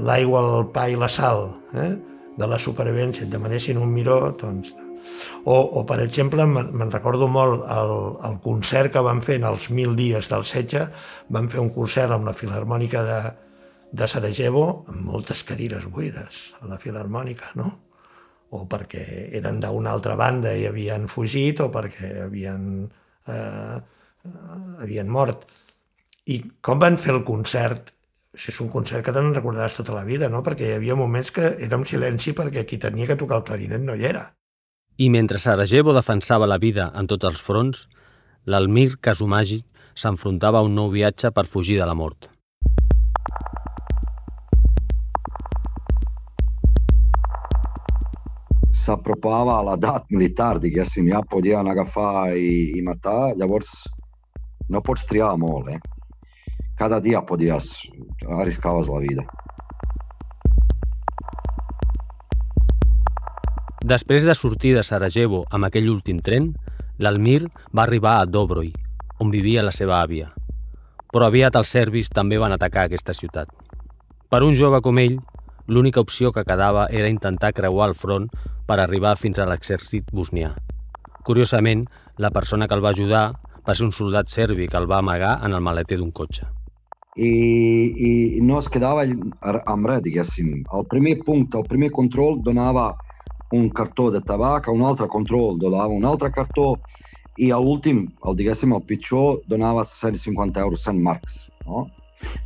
l'aigua, 0.06 0.42
el 0.42 0.68
pa 0.74 0.88
i 0.90 0.98
la 1.00 1.10
sal 1.12 1.48
eh, 1.78 1.94
de 2.36 2.50
la 2.50 2.60
supervivència, 2.60 3.26
et 3.26 3.32
demanessin 3.32 3.82
un 3.82 3.94
miró, 3.94 4.20
doncs... 4.42 4.76
O, 5.46 5.54
o 5.54 5.84
per 5.86 6.00
exemple, 6.02 6.48
me'n 6.50 6.90
recordo 6.90 7.28
molt 7.30 7.68
el, 7.70 7.92
el 8.26 8.40
concert 8.42 8.90
que 8.96 9.04
van 9.06 9.22
fer 9.22 9.36
en 9.38 9.46
els 9.52 9.68
mil 9.70 9.94
dies 9.94 10.32
del 10.32 10.48
setge, 10.50 10.88
van 11.30 11.50
fer 11.52 11.62
un 11.62 11.70
concert 11.76 12.16
amb 12.16 12.26
la 12.26 12.34
Filarmònica 12.34 13.04
de, 13.06 13.20
de 13.94 14.08
Sarajevo 14.10 14.66
amb 14.90 15.06
moltes 15.06 15.46
cadires 15.48 15.86
buides 15.94 16.42
a 16.60 16.72
la 16.72 16.80
Filarmònica, 16.82 17.54
no? 17.62 17.70
O 18.54 18.66
perquè 18.70 19.04
eren 19.36 19.60
d'una 19.64 19.92
altra 19.96 20.16
banda 20.20 20.54
i 20.54 20.68
havien 20.70 21.08
fugit 21.12 21.60
o 21.64 21.72
perquè 21.74 22.12
havien, 22.28 22.86
eh, 23.28 23.78
havien 24.84 25.10
mort. 25.10 25.48
I 26.26 26.42
com 26.62 26.80
van 26.80 26.98
fer 27.02 27.14
el 27.16 27.24
concert? 27.26 27.92
Si 28.36 28.52
és 28.52 28.62
un 28.62 28.70
concert 28.70 29.06
que 29.06 29.14
te'n 29.16 29.34
recordaràs 29.34 29.78
tota 29.80 29.96
la 29.96 30.04
vida, 30.04 30.30
no? 30.30 30.44
Perquè 30.44 30.70
hi 30.70 30.78
havia 30.78 30.96
moments 31.00 31.32
que 31.32 31.56
era 31.68 31.78
un 31.78 31.86
silenci 31.86 32.34
perquè 32.36 32.66
qui 32.68 32.78
tenia 32.78 33.08
que 33.08 33.18
tocar 33.20 33.40
el 33.40 33.48
clarinet 33.48 33.82
no 33.82 33.96
hi 33.96 34.06
era. 34.12 34.26
I 34.98 35.10
mentre 35.10 35.40
Sarajevo 35.40 35.94
defensava 35.96 36.48
la 36.48 36.58
vida 36.58 36.92
en 36.96 37.08
tots 37.08 37.28
els 37.28 37.42
fronts, 37.44 37.88
l'Almir 38.46 39.00
Kazumagi 39.02 39.64
s'enfrontava 39.96 40.60
a 40.60 40.68
un 40.68 40.76
nou 40.76 40.92
viatge 40.92 41.32
per 41.36 41.48
fugir 41.48 41.80
de 41.80 41.88
la 41.88 41.96
mort. 41.96 42.30
S'apropava 48.86 49.58
a 49.58 49.66
l'edat 49.66 50.06
militar, 50.14 50.60
diguéssim, 50.62 51.10
ja 51.10 51.24
podien 51.26 51.68
agafar 51.68 52.36
i, 52.38 52.78
i 52.78 52.86
matar, 52.86 53.34
llavors 53.40 53.88
no 54.70 54.82
pots 54.86 55.06
triar 55.10 55.34
molt, 55.42 55.72
eh? 55.74 55.80
cada 56.78 57.00
dia 57.00 57.22
podies, 57.26 57.88
arriscaves 58.28 58.90
la 58.92 59.00
vida. 59.00 59.26
Després 63.86 64.26
de 64.26 64.34
sortir 64.34 64.74
de 64.76 64.84
Sarajevo 64.84 65.44
amb 65.54 65.68
aquell 65.68 65.92
últim 65.92 66.20
tren, 66.20 66.50
l'Almir 66.98 67.46
va 67.72 67.86
arribar 67.86 68.18
a 68.20 68.26
Dobroi, 68.26 68.72
on 69.22 69.32
vivia 69.32 69.64
la 69.64 69.72
seva 69.72 70.02
àvia. 70.02 70.32
Però 71.14 71.30
aviat 71.30 71.56
els 71.56 71.72
serbis 71.72 72.10
també 72.10 72.40
van 72.42 72.52
atacar 72.56 72.88
aquesta 72.88 73.14
ciutat. 73.14 73.48
Per 74.30 74.42
un 74.44 74.58
jove 74.58 74.82
com 74.82 74.98
ell, 75.00 75.20
l'única 75.68 76.02
opció 76.02 76.34
que 76.34 76.44
quedava 76.44 76.90
era 76.92 77.12
intentar 77.14 77.54
creuar 77.54 77.92
el 77.92 77.96
front 77.96 78.28
per 78.68 78.80
arribar 78.80 79.16
fins 79.20 79.40
a 79.40 79.48
l'exèrcit 79.50 80.12
bosnià. 80.14 80.54
Curiosament, 81.26 81.86
la 82.22 82.32
persona 82.32 82.68
que 82.68 82.76
el 82.78 82.84
va 82.86 82.94
ajudar 82.94 83.26
va 83.66 83.74
ser 83.74 83.88
un 83.88 83.96
soldat 83.96 84.30
serbi 84.30 84.68
que 84.68 84.78
el 84.78 84.90
va 84.92 85.00
amagar 85.02 85.40
en 85.46 85.54
el 85.58 85.64
maleter 85.66 85.98
d'un 85.98 86.12
cotxe. 86.12 86.46
I, 87.16 87.32
i 87.96 88.12
no 88.44 88.60
es 88.60 88.68
quedava 88.70 89.06
amb 89.06 89.90
res, 89.90 90.02
diguéssim. 90.06 90.66
El 90.76 90.86
primer 90.92 91.16
punt, 91.24 91.48
el 91.56 91.66
primer 91.70 91.90
control 91.96 92.42
donava 92.44 92.90
un 93.56 93.70
cartó 93.70 94.10
de 94.12 94.22
tabac, 94.22 94.68
un 94.74 94.84
altre 94.84 95.08
control 95.08 95.60
donava 95.62 95.94
un 95.96 96.06
altre 96.06 96.32
cartó 96.36 96.74
i 97.38 97.52
a 97.52 97.60
l'últim, 97.60 98.06
el 98.28 98.38
diguéssim, 98.40 98.74
el 98.76 98.84
pitjor, 98.88 99.42
donava 99.52 99.86
150 99.88 100.60
euros, 100.62 100.84
100 100.84 101.02
marcs, 101.04 101.46
no? 101.66 101.88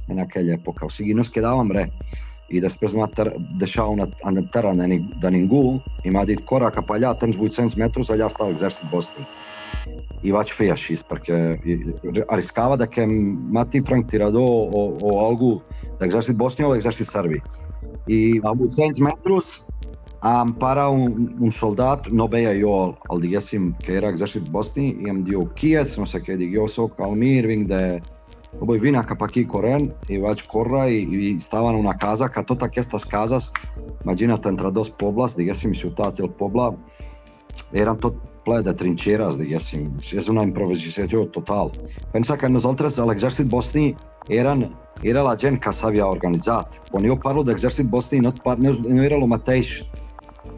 en 0.09 0.19
aquella 0.19 0.55
època. 0.57 0.87
O 0.87 0.93
sigui, 0.93 1.13
no 1.13 1.25
es 1.25 1.31
quedava 1.33 1.61
amb 1.63 1.75
res. 1.75 2.17
I 2.49 2.61
després 2.63 2.95
m'ha 2.97 3.07
deixat 3.61 3.91
una, 3.93 4.07
en 4.25 4.39
terra 4.53 4.73
de, 4.73 5.31
ningú 5.31 5.63
i 6.03 6.13
m'ha 6.13 6.25
dit, 6.25 6.41
corre 6.49 6.71
cap 6.73 6.89
allà, 6.91 7.13
tens 7.21 7.37
800 7.37 7.77
metres, 7.77 8.09
allà 8.09 8.29
està 8.29 8.47
l'exèrcit 8.47 8.89
bosni. 8.89 9.25
I 10.25 10.33
vaig 10.35 10.51
fer 10.51 10.71
així, 10.73 10.97
perquè 11.07 11.37
arriscava 12.27 12.77
de 12.79 12.89
que 12.89 13.05
em 13.05 13.13
mati 13.53 13.83
franctirador 13.85 14.73
o, 14.75 14.85
o 14.97 15.19
algú 15.23 15.53
d'exèrcit 16.01 16.37
bosni 16.39 16.65
o 16.65 16.73
l'exèrcit 16.73 17.07
serbi. 17.07 17.39
I 18.09 18.39
a 18.43 18.55
800 18.55 19.03
metres 19.05 19.59
em 20.25 20.53
para 20.59 20.89
un, 20.89 21.37
un 21.39 21.51
soldat, 21.51 22.09
no 22.11 22.27
veia 22.27 22.51
jo 22.57 22.73
el, 22.83 22.95
el 23.13 23.21
diguéssim 23.23 23.71
que 23.83 23.95
era 23.95 24.09
exèrcit 24.11 24.49
bosni, 24.51 24.89
i 24.99 25.11
em 25.11 25.21
diu, 25.23 25.45
qui 25.55 25.75
ets? 25.79 25.95
No 26.01 26.07
sé 26.09 26.19
què, 26.25 26.35
dic, 26.39 26.51
jo 26.57 26.67
sóc 26.67 26.99
Almir, 27.05 27.45
vinc 27.47 27.69
de... 27.69 27.83
Vull 28.57 28.79
vine 28.81 29.01
cap 29.05 29.21
aquí 29.21 29.43
corrent 29.45 29.91
i 30.09 30.17
vaig 30.21 30.41
córrer 30.49 30.87
i, 30.89 31.03
i 31.05 31.33
estava 31.35 31.69
en 31.73 31.77
una 31.83 31.93
casa 32.01 32.29
que 32.33 32.43
totes 32.43 32.69
aquestes 32.69 33.05
cases, 33.05 33.51
imagina't, 34.03 34.41
entre 34.49 34.71
dos 34.73 34.89
pobles, 34.89 35.37
diguéssim, 35.37 35.75
ciutat 35.77 36.19
i 36.19 36.25
el 36.25 36.33
poble, 36.39 36.71
eren 37.77 37.99
tot 38.01 38.17
ple 38.47 38.63
de 38.65 38.73
trinxeres, 38.73 39.37
diguéssim. 39.37 39.91
És 40.17 40.31
una 40.33 40.43
improvisació 40.47 41.27
total. 41.35 41.69
Pensa 42.15 42.37
que 42.41 42.49
nosaltres, 42.49 42.97
a 42.97 43.05
l'exèrcit 43.05 43.51
bosni, 43.51 43.93
eren, 44.33 44.71
era 45.05 45.23
la 45.23 45.37
gent 45.37 45.59
que 45.61 45.71
s'havia 45.75 46.09
organitzat. 46.09 46.81
Quan 46.89 47.05
jo 47.05 47.19
parlo 47.21 47.45
d'exèrcit 47.45 47.87
bosni, 47.93 48.23
no, 48.25 48.33
no, 48.33 48.75
no 48.81 49.05
era 49.05 49.19
el 49.19 49.29
mateix 49.29 49.79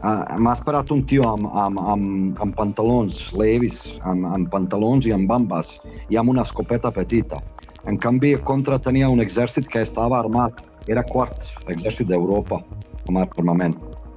Uh, 0.02 0.38
M'ha 0.38 0.52
esperat 0.56 0.90
un 0.94 1.02
tio 1.06 1.22
amb, 1.28 1.46
amb, 1.58 1.78
amb, 1.92 2.38
amb 2.42 2.54
pantalons 2.58 3.18
levis, 3.38 3.96
amb, 4.06 4.26
amb 4.34 4.48
pantalons 4.50 5.06
i 5.06 5.12
amb 5.14 5.28
bambes, 5.30 5.76
i 6.10 6.18
amb 6.18 6.32
una 6.32 6.42
escopeta 6.46 6.90
petita. 6.94 7.38
En 7.86 7.98
canvi, 7.98 8.36
contra 8.46 8.78
tenia 8.78 9.08
un 9.10 9.20
exèrcit 9.20 9.66
que 9.68 9.82
estava 9.82 10.20
armat. 10.20 10.60
Era 10.90 11.02
quart 11.06 11.48
exèrcit 11.70 12.08
d'Europa 12.10 12.60
com 13.06 13.18
a 13.18 13.26
armament. 13.26 13.74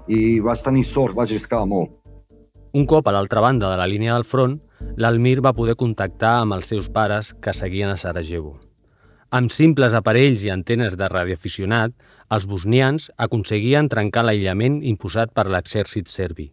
I 0.08 0.39
vaig 0.45 0.62
tenir 0.65 0.86
sort, 0.86 1.15
vaig 1.17 1.34
riscar 1.34 1.63
molt. 1.65 1.89
Un 2.75 2.86
cop 2.86 3.08
a 3.08 3.13
l'altra 3.15 3.41
banda 3.41 3.69
de 3.71 3.78
la 3.80 3.88
línia 3.88 4.13
del 4.13 4.28
front, 4.28 4.60
l'Almir 4.99 5.39
va 5.41 5.56
poder 5.56 5.78
contactar 5.80 6.41
amb 6.41 6.58
els 6.58 6.69
seus 6.69 6.89
pares 6.91 7.34
que 7.41 7.54
seguien 7.54 7.89
a 7.89 7.97
Sarajevo. 7.97 8.58
Amb 9.32 9.51
simples 9.51 9.95
aparells 9.97 10.45
i 10.45 10.51
antenes 10.54 10.93
de 10.99 11.08
radioaficionat, 11.10 11.95
els 12.36 12.45
bosnians 12.45 13.10
aconseguien 13.17 13.89
trencar 13.89 14.25
l'aïllament 14.28 14.82
imposat 14.84 15.34
per 15.34 15.47
l'exèrcit 15.49 16.12
serbi. 16.12 16.51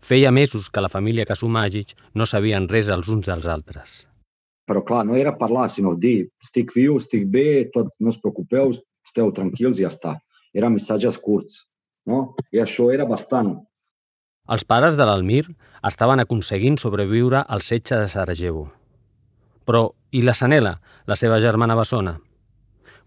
Feia 0.00 0.30
mesos 0.30 0.70
que 0.70 0.80
la 0.80 0.92
família 0.92 1.26
Kasumagic 1.26 1.96
no 2.14 2.26
sabien 2.26 2.68
res 2.70 2.88
els 2.88 3.08
uns 3.12 3.26
dels 3.26 3.46
altres. 3.46 4.04
Però 4.66 4.82
clar, 4.82 5.04
no 5.06 5.14
era 5.14 5.36
parlar, 5.38 5.68
sinó 5.70 5.94
dir 5.94 6.28
estic 6.42 6.74
viu, 6.74 6.98
estic 6.98 7.28
bé, 7.30 7.68
tot, 7.74 7.92
no 8.02 8.10
us 8.10 8.18
preocupeu, 8.22 8.72
esteu 9.06 9.30
tranquils 9.32 9.78
i 9.78 9.86
ja 9.86 9.92
està. 9.92 10.16
Eren 10.56 10.74
missatges 10.74 11.18
curts, 11.22 11.62
no? 12.10 12.34
I 12.52 12.62
això 12.64 12.90
era 12.94 13.06
bastant. 13.06 13.54
Els 14.50 14.64
pares 14.66 14.96
de 14.98 15.06
l'Almir 15.06 15.44
estaven 15.86 16.22
aconseguint 16.22 16.78
sobreviure 16.78 17.42
al 17.42 17.62
setge 17.66 17.98
de 17.98 18.10
Sarajevo. 18.10 18.68
Però, 19.66 19.88
i 20.14 20.22
la 20.22 20.34
Sanela, 20.38 20.76
la 21.06 21.18
seva 21.18 21.40
germana 21.42 21.74
bessona? 21.78 22.16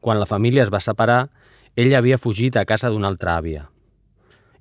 Quan 0.03 0.19
la 0.19 0.27
família 0.27 0.65
es 0.65 0.71
va 0.71 0.83
separar, 0.83 1.29
ella 1.75 1.99
havia 1.99 2.19
fugit 2.19 2.57
a 2.59 2.65
casa 2.67 2.91
d'una 2.91 3.07
altra 3.07 3.37
àvia. 3.39 3.67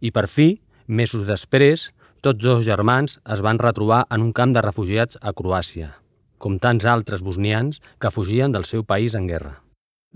I 0.01 0.11
per 0.15 0.29
fi, 0.31 0.61
mesos 0.87 1.27
després, 1.27 1.89
tots 2.23 2.43
dos 2.43 2.63
germans 2.67 3.19
es 3.27 3.43
van 3.43 3.59
retrobar 3.59 4.05
en 4.15 4.23
un 4.23 4.33
camp 4.35 4.55
de 4.55 4.63
refugiats 4.63 5.19
a 5.21 5.35
Croàcia, 5.35 5.91
com 6.38 6.59
tants 6.62 6.87
altres 6.87 7.22
bosnians 7.27 7.83
que 8.01 8.12
fugien 8.14 8.55
del 8.55 8.64
seu 8.64 8.85
país 8.85 9.14
en 9.18 9.27
guerra. 9.31 9.59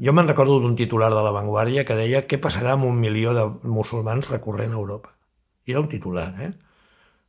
Jo 0.02 0.14
me'n 0.16 0.30
recordo 0.30 0.58
d'un 0.62 0.76
titular 0.78 1.11
de 1.12 1.22
La 1.22 1.35
Vanguardia 1.35 1.85
que 1.85 1.98
deia 1.98 2.24
què 2.26 2.40
passarà 2.40 2.76
amb 2.76 2.88
un 2.88 2.98
milió 3.00 3.35
de 3.37 3.44
musulmans 3.68 4.30
recorrent 4.30 4.72
a 4.72 4.80
Europa. 4.80 5.12
I 5.66 5.76
era 5.76 5.82
un 5.85 5.90
titular, 5.92 6.30
eh? 6.40 6.52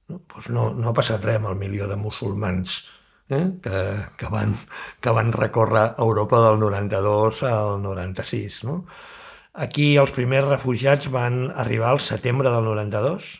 No, 0.10 0.21
doncs 0.32 0.49
no, 0.56 0.69
no 0.77 0.89
ha 0.89 0.95
passat 0.95 1.23
res 1.25 1.39
amb 1.39 1.51
el 1.51 1.60
milió 1.60 1.88
de 1.88 1.97
musulmans 1.99 2.82
eh? 3.29 3.60
que, 3.63 3.77
que, 4.17 4.32
van, 4.32 4.56
que 4.99 5.13
van 5.15 5.32
recórrer 5.32 5.93
Europa 5.97 6.41
del 6.47 6.60
92 6.60 7.43
al 7.47 7.82
96. 7.84 8.63
No? 8.67 8.84
Aquí 9.53 9.93
els 10.01 10.12
primers 10.15 10.49
refugiats 10.49 11.12
van 11.13 11.51
arribar 11.56 11.93
al 11.93 12.03
setembre 12.03 12.51
del 12.51 12.67
92 12.67 13.32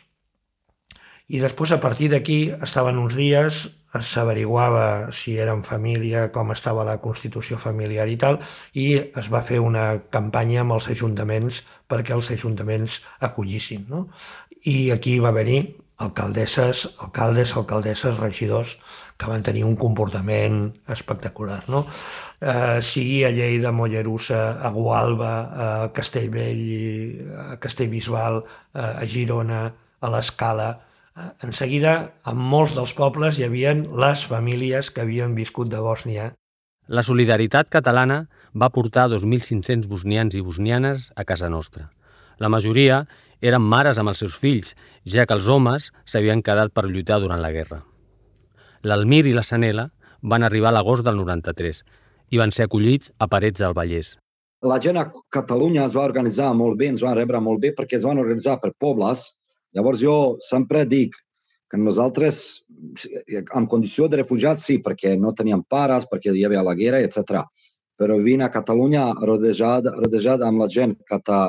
i 1.34 1.40
després 1.40 1.72
a 1.72 1.80
partir 1.80 2.10
d'aquí 2.12 2.38
estaven 2.62 3.00
uns 3.00 3.16
dies, 3.16 3.64
s'averiguava 4.02 5.12
si 5.14 5.36
eren 5.38 5.62
família, 5.62 6.30
com 6.34 6.50
estava 6.54 6.86
la 6.86 6.98
constitució 7.02 7.58
familiar 7.60 8.08
i 8.10 8.16
tal, 8.18 8.40
i 8.74 8.88
es 8.98 9.30
va 9.30 9.44
fer 9.46 9.60
una 9.62 10.00
campanya 10.10 10.64
amb 10.64 10.76
els 10.78 10.90
ajuntaments 10.94 11.62
perquè 11.88 12.16
els 12.16 12.30
ajuntaments 12.34 13.00
acollissin. 13.20 13.86
No? 13.88 14.08
I 14.64 14.90
aquí 14.90 15.18
va 15.20 15.34
venir 15.36 15.76
alcaldesses, 16.02 16.88
alcaldes, 17.06 17.54
alcaldesses, 17.54 18.18
regidors, 18.18 18.78
que 19.14 19.28
van 19.30 19.44
tenir 19.46 19.62
un 19.62 19.76
comportament 19.78 20.72
espectacular. 20.90 21.62
No? 21.70 21.86
eh, 22.44 22.82
sigui 22.82 23.24
a 23.24 23.30
Lleida, 23.30 23.72
Mollerussa, 23.72 24.60
a 24.60 24.70
Gualba, 24.70 25.32
a 25.54 25.92
Castellvell, 25.92 27.30
a 27.54 27.56
Castellbisbal, 27.60 28.42
a 28.74 29.04
Girona, 29.06 29.64
a 30.00 30.10
l'Escala. 30.12 30.68
En 31.14 31.52
seguida, 31.54 32.14
en 32.26 32.38
molts 32.52 32.72
dels 32.74 32.92
pobles 32.98 33.38
hi 33.38 33.44
havien 33.46 33.84
les 34.02 34.24
famílies 34.26 34.90
que 34.90 35.04
havien 35.04 35.36
viscut 35.38 35.68
de 35.70 35.78
Bòsnia. 35.78 36.32
La 36.88 37.04
solidaritat 37.06 37.70
catalana 37.70 38.24
va 38.52 38.72
portar 38.74 39.06
2.500 39.12 39.86
bosnians 39.88 40.34
i 40.34 40.42
bosnianes 40.42 41.12
a 41.16 41.24
casa 41.24 41.48
nostra. 41.48 41.90
La 42.42 42.50
majoria 42.50 43.04
eren 43.40 43.62
mares 43.62 44.00
amb 44.00 44.10
els 44.10 44.20
seus 44.24 44.34
fills, 44.40 44.74
ja 45.06 45.26
que 45.26 45.36
els 45.38 45.46
homes 45.46 45.92
s'havien 46.04 46.42
quedat 46.42 46.74
per 46.74 46.88
lluitar 46.88 47.20
durant 47.22 47.40
la 47.40 47.52
guerra. 47.54 47.84
L'Almir 48.82 49.22
i 49.30 49.36
la 49.36 49.46
Sanela 49.46 49.88
van 50.20 50.42
arribar 50.42 50.72
a 50.72 50.76
l'agost 50.78 51.06
del 51.06 51.16
93 51.20 51.84
i 52.34 52.40
van 52.42 52.50
ser 52.50 52.66
acollits 52.66 53.12
a 53.18 53.30
Parets 53.30 53.62
del 53.62 53.76
Vallès. 53.76 54.16
La 54.64 54.80
gent 54.80 54.98
a 54.98 55.06
Catalunya 55.30 55.84
es 55.84 55.94
va 55.94 56.08
organitzar 56.08 56.50
molt 56.56 56.78
bé, 56.80 56.90
ens 56.90 57.04
van 57.04 57.14
rebre 57.16 57.40
molt 57.40 57.60
bé 57.62 57.74
perquè 57.76 58.00
es 58.00 58.04
van 58.08 58.18
organitzar 58.18 58.58
per 58.60 58.72
pobles. 58.80 59.28
Llavors 59.74 60.02
jo 60.02 60.16
sempre 60.44 60.84
dic 60.86 61.16
que 61.70 61.80
nosaltres, 61.80 62.62
en 63.58 63.66
condició 63.66 64.06
de 64.08 64.20
refugiats, 64.20 64.68
sí, 64.68 64.78
perquè 64.84 65.16
no 65.18 65.34
teníem 65.34 65.64
pares, 65.66 66.06
perquè 66.10 66.30
hi 66.30 66.44
havia 66.46 66.62
la 66.62 66.76
guerra, 66.78 67.00
etc. 67.02 67.42
Però 67.98 68.18
vine 68.22 68.46
a 68.46 68.52
Catalunya 68.54 69.08
rodejat, 69.18 69.88
rodejat 69.98 70.44
amb 70.46 70.62
la 70.62 70.68
gent 70.70 70.94
que, 71.08 71.18
ta, 71.26 71.40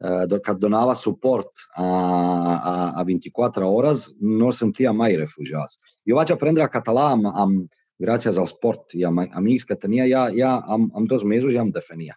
eh, 0.00 0.38
que 0.46 0.56
donava 0.60 0.96
suport 0.96 1.66
a, 1.76 1.84
a, 1.84 2.74
a 3.00 3.04
24 3.04 3.68
hores, 3.68 4.10
no 4.20 4.52
sentia 4.52 4.92
mai 4.96 5.18
refugiats. 5.20 5.80
Jo 6.08 6.16
vaig 6.20 6.32
aprendre 6.32 6.70
català 6.72 7.10
amb, 7.12 7.28
amb, 7.28 7.80
gràcies 8.00 8.38
al 8.38 8.48
sport 8.50 8.94
i 8.98 9.04
amb 9.06 9.26
amics 9.32 9.68
que 9.68 9.76
tenia, 9.78 10.06
ja, 10.10 10.26
ja 10.34 10.56
en, 10.74 10.88
en 10.96 11.06
dos 11.10 11.24
mesos 11.24 11.52
ja 11.54 11.62
em 11.62 11.72
defenia. 11.74 12.16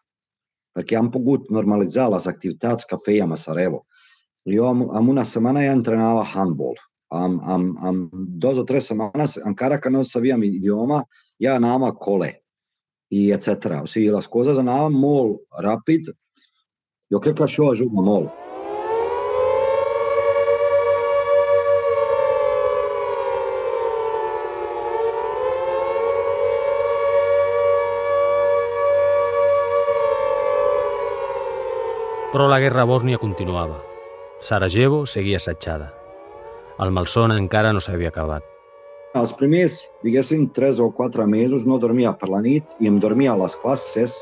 Perquè 0.78 0.98
han 0.98 1.12
pogut 1.13 1.50
normalitzar 1.54 2.10
les 2.13 2.28
activitats 2.30 2.86
que 2.86 3.00
fèiem 3.06 3.34
a 3.34 3.38
Sarajevo. 3.42 3.87
Jo 4.48 4.70
en 4.72 5.10
una 5.12 5.26
setmana 5.28 5.66
ja 5.66 5.76
entrenava 5.76 6.24
handball. 6.24 6.78
En, 7.12 7.38
en, 7.40 7.70
en 7.88 8.02
dos 8.40 8.60
o 8.60 8.66
tres 8.68 8.88
setmanes, 8.88 9.38
encara 9.48 9.80
que 9.84 9.92
no 9.92 10.04
sabíem 10.04 10.44
idioma, 10.48 11.04
ja 11.40 11.56
anàvem 11.56 11.88
a 11.88 11.94
col·le 11.96 12.34
i 13.12 13.30
etc. 13.36 13.84
O 13.84 13.88
sigui, 13.88 14.12
les 14.12 14.28
coses 14.28 14.60
anaven 14.60 14.96
molt 14.96 15.44
ràpid. 15.64 16.12
Jo 17.12 17.24
crec 17.24 17.40
que 17.40 17.48
això 17.48 17.72
ajuda 17.72 18.04
molt. 18.04 18.32
Però 32.32 32.48
la 32.52 32.60
guerra 32.60 32.84
a 32.84 32.90
Bòsnia 32.90 33.18
continuava. 33.18 33.97
Sarajevo 34.39 35.06
seguia 35.10 35.38
assetjada. 35.41 35.88
El 36.78 36.91
malson 36.93 37.32
encara 37.34 37.71
no 37.73 37.82
s'havia 37.82 38.12
acabat. 38.13 38.43
Els 39.17 39.32
primers, 39.34 39.80
diguéssim, 40.06 40.43
tres 40.54 40.78
o 40.84 40.91
quatre 40.93 41.26
mesos 41.26 41.65
no 41.65 41.80
dormia 41.82 42.12
per 42.13 42.30
la 42.30 42.41
nit 42.45 42.76
i 42.78 42.89
em 42.91 43.00
dormia 43.02 43.34
a 43.34 43.39
les 43.41 43.56
classes 43.63 44.19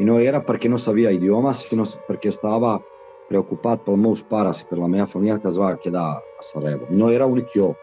i 0.00 0.06
no 0.08 0.16
era 0.24 0.40
perquè 0.46 0.70
no 0.72 0.78
sabia 0.80 1.12
idiomes, 1.12 1.66
sinó 1.68 1.84
perquè 2.06 2.32
estava 2.32 2.78
preocupat 3.28 3.84
pels 3.84 4.00
meus 4.00 4.24
pares 4.24 4.62
i 4.62 4.70
per 4.70 4.80
la 4.80 4.88
meva 4.88 5.06
família 5.10 5.36
que 5.42 5.50
es 5.52 5.60
va 5.60 5.74
quedar 5.76 6.06
a 6.16 6.48
Sarajevo. 6.48 6.88
No 6.88 7.12
era 7.12 7.28
únic 7.28 7.52
jo. 7.52 7.74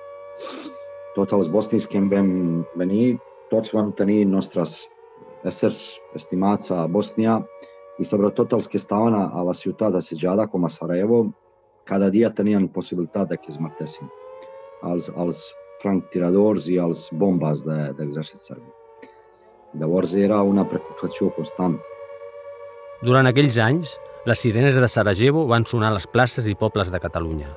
Tots 1.14 1.38
els 1.38 1.54
bosnis 1.54 1.86
que 1.86 2.02
em 2.02 2.10
vam 2.10 2.34
venir, 2.82 3.20
tots 3.54 3.76
vam 3.78 3.94
tenir 3.94 4.24
nostres 4.26 4.88
éssers 5.46 6.00
estimats 6.18 6.74
a 6.74 6.88
Bòsnia 6.90 7.44
i 8.02 8.10
sobretot 8.10 8.58
els 8.58 8.68
que 8.68 8.82
estaven 8.82 9.14
a, 9.14 9.30
la 9.46 9.54
ciutat 9.54 9.94
assetjada 9.96 10.50
com 10.50 10.66
a 10.66 10.72
Sarajevo, 10.74 11.28
cada 11.86 12.10
dia 12.10 12.34
tenien 12.34 12.68
possibilitat 12.68 13.30
de 13.30 13.38
que 13.38 13.52
es 13.54 13.60
matessin 13.62 14.10
els, 14.84 15.10
els 15.16 15.42
franctiradors 15.82 16.68
i 16.70 16.80
els 16.82 17.08
bombes 17.14 17.62
de, 17.66 17.78
de 17.94 18.08
l'exèrcit 18.08 18.42
serbi. 18.42 18.68
Llavors 19.80 20.16
era 20.18 20.42
una 20.42 20.66
preocupació 20.68 21.30
constant. 21.36 21.78
Durant 23.06 23.28
aquells 23.30 23.58
anys, 23.62 23.96
les 24.26 24.42
sirenes 24.42 24.78
de 24.80 24.90
Sarajevo 24.90 25.46
van 25.52 25.66
sonar 25.70 25.92
a 25.92 25.98
les 25.98 26.08
places 26.08 26.48
i 26.50 26.56
pobles 26.58 26.92
de 26.92 27.02
Catalunya. 27.02 27.52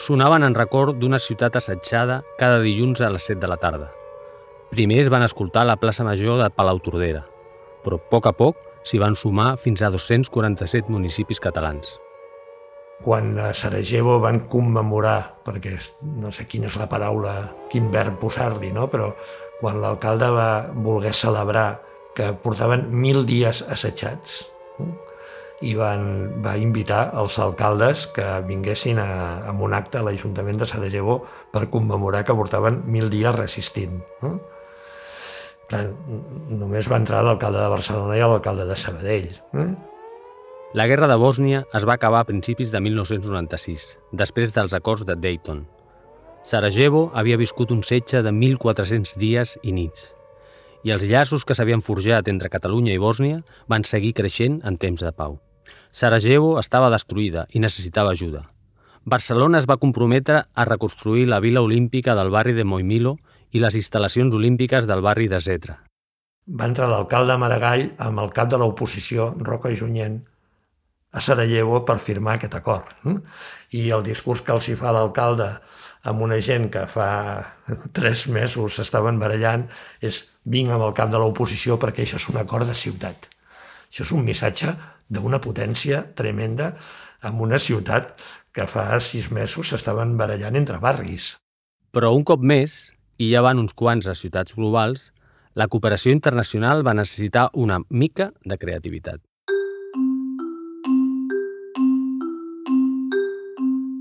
Sonaven 0.00 0.46
en 0.46 0.56
record 0.56 0.96
d'una 0.96 1.18
ciutat 1.20 1.58
assetjada 1.60 2.22
cada 2.38 2.60
dilluns 2.64 3.02
a 3.04 3.10
les 3.12 3.26
7 3.28 3.42
de 3.42 3.50
la 3.50 3.58
tarda. 3.60 3.90
Primer 4.70 5.02
es 5.02 5.10
van 5.12 5.26
escoltar 5.26 5.66
a 5.66 5.72
la 5.72 5.80
plaça 5.80 6.06
Major 6.06 6.38
de 6.40 6.48
Palau 6.54 6.78
Tordera, 6.80 7.26
però 7.84 7.98
a 7.98 8.06
poc 8.14 8.30
a 8.30 8.32
poc 8.32 8.62
s'hi 8.86 9.02
van 9.02 9.18
sumar 9.18 9.56
fins 9.60 9.82
a 9.82 9.90
247 9.92 10.88
municipis 10.88 11.42
catalans 11.42 11.98
quan 13.04 13.38
a 13.40 13.52
Sarajevo 13.56 14.18
van 14.20 14.42
commemorar, 14.52 15.42
perquè 15.44 15.76
no 16.20 16.32
sé 16.32 16.46
quina 16.50 16.68
és 16.68 16.76
la 16.76 16.88
paraula, 16.90 17.34
quin 17.72 17.88
verb 17.92 18.18
posar-li, 18.20 18.72
no? 18.76 18.88
però 18.92 19.10
quan 19.60 19.80
l'alcalde 19.80 20.28
va 20.32 20.50
voler 20.74 21.14
celebrar 21.16 21.80
que 22.16 22.32
portaven 22.42 22.88
mil 22.90 23.24
dies 23.28 23.62
assetjats 23.70 24.42
no? 24.80 24.92
i 25.64 25.74
van, 25.76 26.04
va 26.44 26.56
invitar 26.56 27.10
els 27.20 27.36
alcaldes 27.40 28.06
que 28.16 28.24
vinguessin 28.48 29.00
a, 29.00 29.10
a 29.44 29.52
un 29.52 29.76
acte 29.76 30.00
a 30.00 30.04
l'Ajuntament 30.04 30.60
de 30.60 30.68
Sarajevo 30.68 31.20
per 31.52 31.68
commemorar 31.72 32.24
que 32.24 32.36
portaven 32.36 32.82
mil 32.88 33.10
dies 33.12 33.36
resistint. 33.36 34.00
No? 34.24 34.38
Clar, 35.70 35.84
només 36.50 36.88
va 36.90 36.98
entrar 36.98 37.20
l'alcalde 37.22 37.60
de 37.60 37.70
Barcelona 37.70 38.16
i 38.16 38.24
l'alcalde 38.24 38.64
de 38.66 38.76
Sabadell. 38.80 39.28
Eh? 39.54 39.70
La 40.72 40.86
guerra 40.86 41.08
de 41.10 41.16
Bòsnia 41.18 41.64
es 41.74 41.82
va 41.82 41.96
acabar 41.96 42.20
a 42.22 42.26
principis 42.28 42.70
de 42.70 42.78
1996, 42.78 43.96
després 44.14 44.52
dels 44.54 44.74
acords 44.76 45.02
de 45.02 45.16
Dayton. 45.18 45.64
Sarajevo 46.46 47.08
havia 47.12 47.40
viscut 47.40 47.72
un 47.74 47.82
setge 47.82 48.20
de 48.22 48.30
1.400 48.30 49.16
dies 49.18 49.56
i 49.66 49.74
nits, 49.74 50.12
i 50.86 50.94
els 50.94 51.02
llaços 51.10 51.42
que 51.44 51.56
s'havien 51.58 51.82
forjat 51.82 52.30
entre 52.30 52.52
Catalunya 52.54 52.94
i 52.94 53.02
Bòsnia 53.02 53.40
van 53.66 53.82
seguir 53.82 54.14
creixent 54.14 54.60
en 54.62 54.78
temps 54.78 55.02
de 55.02 55.10
pau. 55.10 55.40
Sarajevo 55.90 56.54
estava 56.62 56.94
destruïda 56.94 57.48
i 57.50 57.58
necessitava 57.58 58.14
ajuda. 58.14 58.46
Barcelona 59.02 59.58
es 59.58 59.66
va 59.66 59.80
comprometre 59.82 60.44
a 60.54 60.70
reconstruir 60.70 61.26
la 61.26 61.42
vila 61.42 61.66
olímpica 61.66 62.14
del 62.14 62.30
barri 62.30 62.54
de 62.54 62.62
Moimilo 62.62 63.16
i 63.50 63.58
les 63.58 63.74
instal·lacions 63.74 64.38
olímpiques 64.38 64.86
del 64.86 65.02
barri 65.02 65.26
de 65.26 65.42
Zetra. 65.42 65.80
Va 66.46 66.66
entrar 66.70 66.86
l'alcalde 66.90 67.34
Maragall 67.42 67.88
amb 67.98 68.22
el 68.22 68.30
cap 68.30 68.48
de 68.50 68.58
l'oposició, 68.58 69.32
Roca 69.38 69.74
Junyent, 69.74 70.20
a 71.12 71.20
Sarajevo 71.20 71.82
per 71.84 71.98
firmar 71.98 72.36
aquest 72.38 72.54
acord. 72.54 72.86
I 73.70 73.90
el 73.90 74.04
discurs 74.06 74.42
que 74.46 74.54
els 74.54 74.68
hi 74.68 74.76
fa 74.78 74.92
l'alcalde 74.94 75.48
amb 76.10 76.22
una 76.24 76.38
gent 76.40 76.70
que 76.72 76.86
fa 76.88 77.10
tres 77.96 78.26
mesos 78.28 78.78
s'estaven 78.78 79.18
barallant 79.20 79.66
és 80.00 80.22
vinc 80.44 80.72
amb 80.72 80.86
el 80.86 80.94
cap 80.96 81.10
de 81.12 81.20
l'oposició 81.20 81.78
perquè 81.82 82.06
això 82.06 82.20
és 82.20 82.28
un 82.32 82.40
acord 82.40 82.68
de 82.68 82.78
ciutat. 82.78 83.28
Això 83.90 84.06
és 84.06 84.12
un 84.14 84.24
missatge 84.24 84.74
d'una 85.10 85.40
potència 85.42 86.04
tremenda 86.14 86.74
en 87.26 87.40
una 87.42 87.58
ciutat 87.58 88.14
que 88.54 88.66
fa 88.66 88.98
sis 89.02 89.30
mesos 89.30 89.70
s'estaven 89.70 90.16
barallant 90.18 90.56
entre 90.58 90.78
barris. 90.82 91.36
Però 91.90 92.14
un 92.14 92.24
cop 92.24 92.42
més, 92.42 92.92
i 93.18 93.32
ja 93.34 93.42
van 93.42 93.58
uns 93.58 93.74
quants 93.74 94.06
a 94.06 94.14
ciutats 94.14 94.54
globals, 94.54 95.10
la 95.58 95.66
cooperació 95.66 96.14
internacional 96.14 96.86
va 96.86 96.94
necessitar 96.94 97.48
una 97.58 97.80
mica 97.90 98.30
de 98.46 98.58
creativitat. 98.58 99.20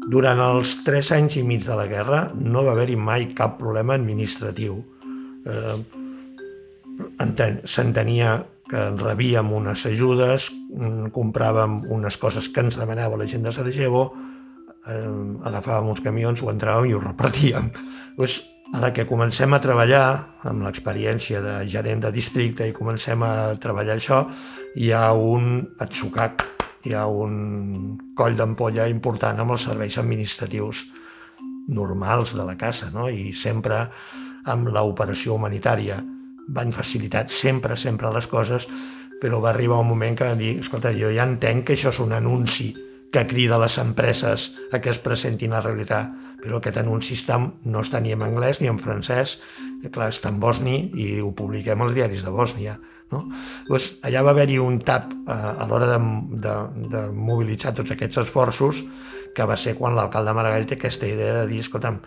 Durant 0.09 0.39
els 0.41 0.79
tres 0.85 1.11
anys 1.13 1.35
i 1.37 1.43
mig 1.45 1.65
de 1.67 1.75
la 1.77 1.85
guerra 1.89 2.23
no 2.33 2.63
va 2.65 2.73
haver-hi 2.73 2.95
mai 2.97 3.27
cap 3.37 3.59
problema 3.59 3.97
administratiu. 3.99 4.79
Eh, 5.45 5.77
S'entenia 7.69 8.31
que 8.69 8.81
rebíem 8.97 9.51
unes 9.53 9.85
ajudes, 9.87 10.49
mm, 10.51 11.11
compràvem 11.15 11.79
unes 11.89 12.17
coses 12.17 12.49
que 12.49 12.61
ens 12.61 12.77
demanava 12.77 13.17
la 13.17 13.25
gent 13.25 13.43
de 13.43 13.53
Sarajevo, 13.53 14.11
eh, 14.87 15.39
agafàvem 15.49 15.89
uns 15.89 16.01
camions, 16.01 16.41
ho 16.41 16.51
entràvem 16.51 16.89
i 16.89 16.93
ho 16.93 16.99
repartíem. 16.99 17.71
Pues, 18.17 18.41
a 18.73 18.79
la 18.79 18.93
que 18.93 19.07
comencem 19.07 19.53
a 19.53 19.61
treballar, 19.61 20.37
amb 20.43 20.61
l'experiència 20.63 21.41
de 21.41 21.65
gerent 21.67 22.01
de 22.01 22.11
districte 22.11 22.67
i 22.67 22.73
comencem 22.73 23.23
a 23.23 23.55
treballar 23.55 23.95
això, 23.95 24.27
hi 24.75 24.91
ha 24.91 25.13
un 25.13 25.69
atsucac 25.79 26.58
hi 26.85 26.93
ha 26.95 27.05
un 27.07 27.97
coll 28.15 28.37
d'ampolla 28.39 28.87
important 28.91 29.39
amb 29.41 29.55
els 29.55 29.67
serveis 29.67 29.97
administratius 29.99 30.85
normals 31.69 32.33
de 32.33 32.45
la 32.45 32.57
casa, 32.57 32.89
no? 32.93 33.09
i 33.09 33.33
sempre 33.33 33.83
amb 34.49 34.69
l'operació 34.73 35.35
humanitària 35.35 35.99
van 36.49 36.71
facilitar 36.73 37.27
sempre, 37.29 37.77
sempre 37.77 38.11
les 38.13 38.27
coses, 38.27 38.65
però 39.21 39.41
va 39.43 39.51
arribar 39.51 39.81
un 39.83 39.89
moment 39.89 40.15
que 40.17 40.29
va 40.31 40.37
dir, 40.39 40.57
escolta, 40.63 40.93
jo 40.95 41.11
ja 41.13 41.27
entenc 41.27 41.67
que 41.67 41.75
això 41.75 41.91
és 41.93 41.99
un 42.01 42.15
anunci 42.15 42.71
que 43.13 43.25
crida 43.27 43.59
les 43.61 43.77
empreses 43.81 44.53
a 44.71 44.79
que 44.79 44.89
es 44.93 45.01
presentin 45.03 45.53
a 45.53 45.61
realitat, 45.61 46.13
però 46.39 46.59
aquest 46.59 46.79
anunci 46.79 47.17
està, 47.17 47.37
no 47.39 47.81
està 47.83 47.99
ni 47.99 48.13
en 48.15 48.23
anglès 48.23 48.61
ni 48.61 48.69
en 48.71 48.79
francès, 48.79 49.37
clar, 49.91 50.09
està 50.13 50.31
en 50.31 50.39
bosni 50.39 50.89
i 50.95 51.19
ho 51.21 51.33
publiquem 51.35 51.81
als 51.83 51.95
diaris 51.97 52.23
de 52.23 52.31
Bòsnia. 52.33 52.77
No? 53.09 53.23
Llavors, 53.65 53.91
allà 54.05 54.21
va 54.25 54.33
haver-hi 54.35 54.59
un 54.61 54.81
tap 54.85 55.13
eh, 55.13 55.33
a 55.33 55.65
l'hora 55.69 55.87
de, 55.95 56.01
de, 56.43 56.57
de 56.93 57.05
mobilitzar 57.13 57.73
tots 57.77 57.95
aquests 57.95 58.21
esforços, 58.25 58.83
que 59.35 59.47
va 59.49 59.57
ser 59.57 59.75
quan 59.77 59.97
l'alcalde 59.97 60.33
Maragall 60.35 60.67
té 60.69 60.77
aquesta 60.77 61.09
idea 61.09 61.41
de 61.41 61.49
dir, 61.49 61.63
escolta'm, 61.65 61.99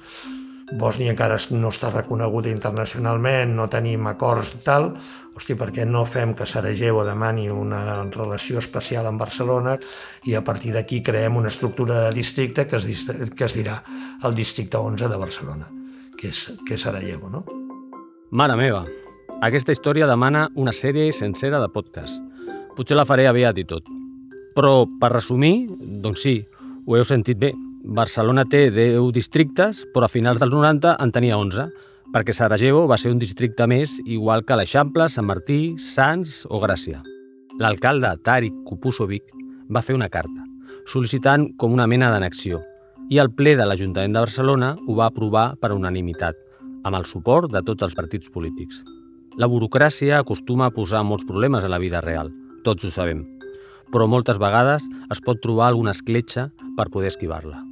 Bòsnia 0.72 1.12
encara 1.12 1.36
no 1.52 1.68
està 1.68 1.90
reconeguda 1.92 2.48
internacionalment, 2.48 3.52
no 3.56 3.68
tenim 3.68 4.06
acords 4.08 4.54
tal, 4.64 4.92
hosti, 5.36 5.56
per 5.58 5.68
què 5.74 5.84
no 5.88 6.04
fem 6.08 6.32
que 6.38 6.46
Sarajevo 6.48 7.04
demani 7.04 7.48
una 7.52 7.82
relació 8.08 8.62
especial 8.62 9.08
amb 9.08 9.20
Barcelona 9.20 9.76
i 10.28 10.36
a 10.38 10.42
partir 10.44 10.72
d'aquí 10.72 11.02
creem 11.04 11.36
una 11.36 11.52
estructura 11.52 12.06
de 12.06 12.16
districte 12.16 12.66
que 12.68 12.80
es, 12.80 13.06
que 13.36 13.44
es 13.44 13.58
dirà 13.58 13.82
el 14.24 14.34
districte 14.38 14.80
11 14.80 15.12
de 15.12 15.20
Barcelona, 15.20 15.68
que 16.16 16.32
és, 16.32 16.46
que 16.66 16.78
és 16.78 16.88
Sarajevo, 16.88 17.28
no? 17.28 17.44
Mare 18.32 18.56
meva, 18.56 18.86
aquesta 19.42 19.74
història 19.74 20.06
demana 20.06 20.44
una 20.54 20.70
sèrie 20.70 21.10
sencera 21.10 21.58
de 21.58 21.66
podcast. 21.74 22.22
Potser 22.76 22.94
la 22.94 23.04
faré 23.08 23.26
aviat 23.26 23.56
i 23.58 23.64
tot. 23.66 23.88
Però, 24.54 24.84
per 25.00 25.10
resumir, 25.10 25.66
doncs 26.04 26.22
sí, 26.22 26.36
ho 26.86 26.94
heu 26.94 27.02
sentit 27.02 27.40
bé. 27.40 27.50
Barcelona 27.82 28.44
té 28.46 28.68
10 28.70 29.10
districtes, 29.16 29.82
però 29.90 30.06
a 30.06 30.12
finals 30.12 30.38
dels 30.38 30.54
90 30.54 30.94
en 30.94 31.10
tenia 31.10 31.40
11, 31.40 31.66
perquè 32.14 32.36
Sarajevo 32.36 32.84
va 32.86 33.00
ser 33.02 33.10
un 33.10 33.18
districte 33.18 33.66
més 33.66 33.96
igual 34.04 34.46
que 34.46 34.60
l'Eixample, 34.60 35.08
Sant 35.10 35.26
Martí, 35.26 35.74
Sants 35.74 36.44
o 36.46 36.62
Gràcia. 36.62 37.02
L'alcalde 37.58 38.14
Tarik 38.22 38.62
Kupusovic 38.68 39.34
va 39.74 39.82
fer 39.82 39.98
una 39.98 40.12
carta, 40.12 40.46
sol·licitant 40.86 41.50
com 41.58 41.74
una 41.74 41.90
mena 41.90 42.14
d'annexió, 42.14 42.62
i 43.10 43.18
el 43.18 43.34
ple 43.34 43.58
de 43.58 43.66
l'Ajuntament 43.66 44.14
de 44.14 44.22
Barcelona 44.22 44.76
ho 44.86 44.94
va 45.02 45.10
aprovar 45.10 45.56
per 45.58 45.74
unanimitat, 45.74 46.38
amb 46.86 46.94
el 46.94 47.10
suport 47.10 47.50
de 47.50 47.66
tots 47.66 47.82
els 47.82 47.98
partits 47.98 48.30
polítics. 48.30 48.84
La 49.40 49.48
burocràcia 49.48 50.18
acostuma 50.20 50.66
a 50.68 50.72
posar 50.74 51.00
molts 51.08 51.24
problemes 51.24 51.64
a 51.64 51.70
la 51.72 51.78
vida 51.80 52.02
real, 52.04 52.28
tots 52.66 52.84
ho 52.84 52.90
sabem, 52.92 53.22
però 53.92 54.04
moltes 54.04 54.36
vegades 54.40 54.84
es 55.12 55.22
pot 55.24 55.40
trobar 55.40 55.70
alguna 55.70 55.94
escletxa 55.96 56.50
per 56.76 56.90
poder 56.92 57.08
esquivar-la. 57.14 57.62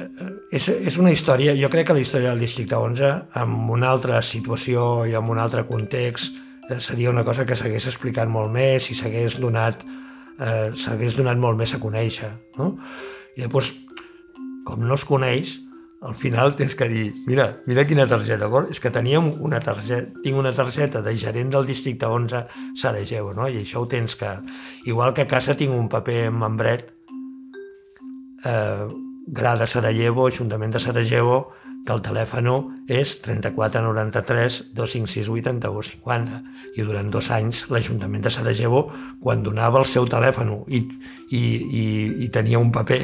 Eh, 0.00 0.06
eh, 0.06 0.30
és, 0.56 0.70
és 0.72 0.96
una 0.96 1.12
història, 1.12 1.52
jo 1.58 1.68
crec 1.72 1.90
que 1.90 1.96
la 1.98 2.00
història 2.00 2.32
del 2.32 2.40
districte 2.40 2.78
11, 2.80 3.10
amb 3.42 3.68
una 3.74 3.90
altra 3.92 4.22
situació 4.24 5.04
i 5.04 5.12
amb 5.18 5.34
un 5.34 5.42
altre 5.42 5.66
context, 5.68 6.38
eh, 6.70 6.80
seria 6.80 7.12
una 7.12 7.26
cosa 7.28 7.44
que 7.44 7.58
s'hagués 7.58 7.90
explicat 7.92 8.32
molt 8.32 8.48
més 8.54 8.88
i 8.88 8.96
s'hagués 8.96 9.36
donat, 9.44 9.84
eh, 10.40 10.72
donat 11.18 11.36
molt 11.36 11.60
més 11.60 11.74
a 11.76 11.82
conèixer. 11.84 12.32
No? 12.56 12.78
I 13.36 13.44
llavors, 13.44 13.74
com 14.64 14.88
no 14.88 14.96
es 14.96 15.04
coneix, 15.04 15.58
al 16.02 16.16
final 16.16 16.56
tens 16.56 16.74
que 16.74 16.88
dir, 16.90 17.14
mira, 17.26 17.62
mira 17.66 17.86
quina 17.86 18.08
targeta, 18.10 18.48
vol? 18.50 18.66
és 18.74 18.80
que 18.82 18.90
teníem 18.90 19.28
una 19.40 19.60
targeta, 19.62 20.10
tinc 20.24 20.38
una 20.38 20.50
targeta 20.52 21.02
de 21.02 21.14
gerent 21.16 21.52
del 21.54 21.68
districte 21.68 22.10
11 22.10 22.42
Sarajevo, 22.78 23.32
no? 23.38 23.46
i 23.48 23.62
això 23.62 23.84
ho 23.84 23.88
tens 23.88 24.16
que... 24.18 24.32
Igual 24.90 25.14
que 25.14 25.22
a 25.22 25.30
casa 25.30 25.54
tinc 25.56 25.70
un 25.70 25.88
paper 25.88 26.26
en 26.26 26.38
membret, 26.42 26.90
eh, 28.44 28.86
Gra 29.26 29.56
de 29.56 29.68
Sarajevo, 29.70 30.26
Ajuntament 30.26 30.74
de 30.74 30.82
Sarajevo, 30.82 31.52
que 31.86 31.94
el 31.94 32.02
telèfon 32.02 32.48
és 32.90 33.16
34 33.22 33.82
93 33.82 34.58
256 34.74 35.30
81 35.30 35.82
50 36.02 36.42
i 36.78 36.86
durant 36.86 37.10
dos 37.10 37.30
anys 37.34 37.64
l'Ajuntament 37.70 38.22
de 38.22 38.30
Sarajevo 38.30 38.84
quan 39.22 39.42
donava 39.42 39.80
el 39.82 39.88
seu 39.90 40.06
telèfon 40.06 40.52
i, 40.68 40.84
i, 41.30 41.42
i, 41.42 41.86
i 42.26 42.28
tenia 42.34 42.62
un 42.62 42.70
paper 42.74 43.02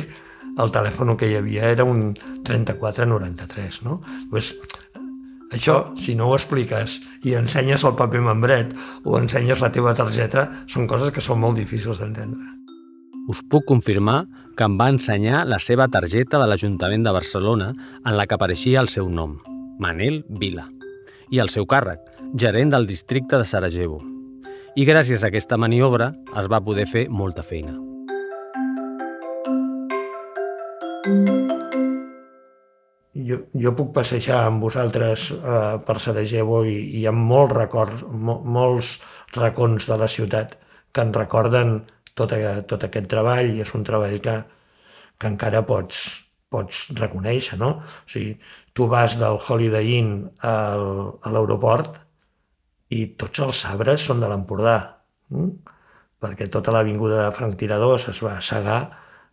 el 0.59 0.73
telèfon 0.75 1.17
que 1.17 1.31
hi 1.31 1.39
havia 1.39 1.71
era 1.71 1.87
un 1.87 2.13
3493 2.45 3.83
no? 3.87 4.01
pues, 4.31 4.55
això, 5.55 5.95
si 5.97 6.15
no 6.15 6.29
ho 6.29 6.37
expliques 6.37 6.99
i 7.25 7.35
ensenyes 7.39 7.85
el 7.89 7.97
paper 7.97 8.21
membret 8.25 8.75
o 9.05 9.17
ensenyes 9.21 9.63
la 9.65 9.73
teva 9.73 9.95
targeta, 9.97 10.45
són 10.69 10.89
coses 10.91 11.15
que 11.15 11.25
són 11.25 11.41
molt 11.41 11.57
difícils 11.57 12.03
d'entendre. 12.03 12.53
Us 13.29 13.41
puc 13.45 13.65
confirmar 13.69 14.27
que 14.57 14.67
em 14.67 14.77
va 14.81 14.91
ensenyar 14.93 15.47
la 15.49 15.61
seva 15.63 15.89
targeta 15.89 16.41
de 16.41 16.49
l'Ajuntament 16.49 17.05
de 17.07 17.15
Barcelona 17.17 17.73
en 18.05 18.17
la 18.17 18.27
que 18.27 18.37
apareixia 18.37 18.81
el 18.85 18.93
seu 18.93 19.09
nom, 19.09 19.39
Manel 19.81 20.23
Vila, 20.29 20.69
i 21.31 21.41
el 21.41 21.53
seu 21.53 21.69
càrrec, 21.69 22.01
gerent 22.37 22.73
del 22.75 22.89
districte 22.89 23.41
de 23.41 23.49
Sarajevo. 23.49 24.01
I 24.77 24.85
gràcies 24.89 25.25
a 25.25 25.33
aquesta 25.33 25.57
maniobra 25.57 26.13
es 26.37 26.49
va 26.51 26.65
poder 26.65 26.89
fer 26.89 27.09
molta 27.09 27.43
feina. 27.43 27.88
Jo, 33.29 33.37
jo 33.61 33.73
puc 33.77 33.91
passejar 33.97 34.43
amb 34.47 34.63
vosaltres 34.65 35.29
eh, 35.35 35.77
per 35.85 35.97
Sarajevo 36.01 36.63
i, 36.69 36.77
i 37.01 37.05
ha 37.09 37.13
molts 37.13 37.55
records, 37.57 38.05
mo, 38.09 38.39
molts 38.45 38.95
racons 39.37 39.89
de 39.89 39.99
la 40.01 40.09
ciutat 40.09 40.55
que 40.93 41.05
en 41.05 41.13
recorden 41.17 41.75
tot, 42.19 42.35
tot 42.71 42.87
aquest 42.87 43.09
treball 43.11 43.53
i 43.53 43.63
és 43.65 43.73
un 43.77 43.85
treball 43.89 44.19
que, 44.25 44.37
que 45.19 45.31
encara 45.33 45.65
pots, 45.69 46.05
pots 46.53 46.87
reconèixer, 47.01 47.59
no? 47.61 47.71
O 47.81 48.13
sigui, 48.13 48.37
tu 48.73 48.89
vas 48.91 49.19
del 49.21 49.41
Holiday 49.41 49.99
Inn 49.99 50.13
al, 50.45 50.87
a 51.21 51.35
l'aeroport 51.35 51.99
i 52.95 53.05
tots 53.21 53.45
els 53.45 53.65
arbres 53.69 54.07
són 54.09 54.23
de 54.23 54.31
l'Empordà, 54.31 54.79
hm? 55.35 55.51
perquè 56.23 56.49
tota 56.53 56.73
l'avinguda 56.75 57.27
de 57.27 57.35
Franc 57.37 57.59
Tiradors 57.61 58.09
es 58.13 58.23
va 58.25 58.39
assegar 58.39 58.81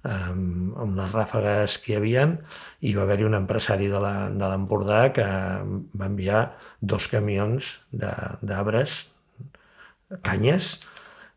amb, 0.05 0.75
amb 0.77 0.97
les 0.99 1.13
ràfegues 1.15 1.77
que 1.81 1.93
hi 1.93 1.97
havien 1.99 2.37
i 2.85 2.93
va 2.95 3.03
haver-hi 3.05 3.27
un 3.27 3.37
empresari 3.37 3.89
de 3.91 4.01
l'Empordà 4.01 5.01
que 5.15 5.25
va 5.25 6.09
enviar 6.09 6.45
dos 6.81 7.07
camions 7.11 7.71
d'arbres, 7.91 8.99
canyes, 10.25 10.75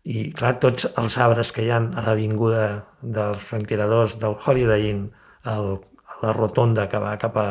i, 0.09 0.31
clar, 0.37 0.55
tots 0.63 0.87
els 1.01 1.19
arbres 1.21 1.53
que 1.53 1.65
hi 1.65 1.73
han 1.75 1.91
a 1.99 2.05
l'avinguda 2.07 2.65
dels 3.03 3.45
franquiradors 3.45 4.17
del 4.23 4.37
Holiday 4.39 4.89
Inn, 4.93 5.05
el, 5.53 5.75
a 6.09 6.19
la 6.23 6.33
rotonda 6.37 6.89
que 6.89 7.01
va 7.03 7.17
cap 7.21 7.37
a, 7.41 7.49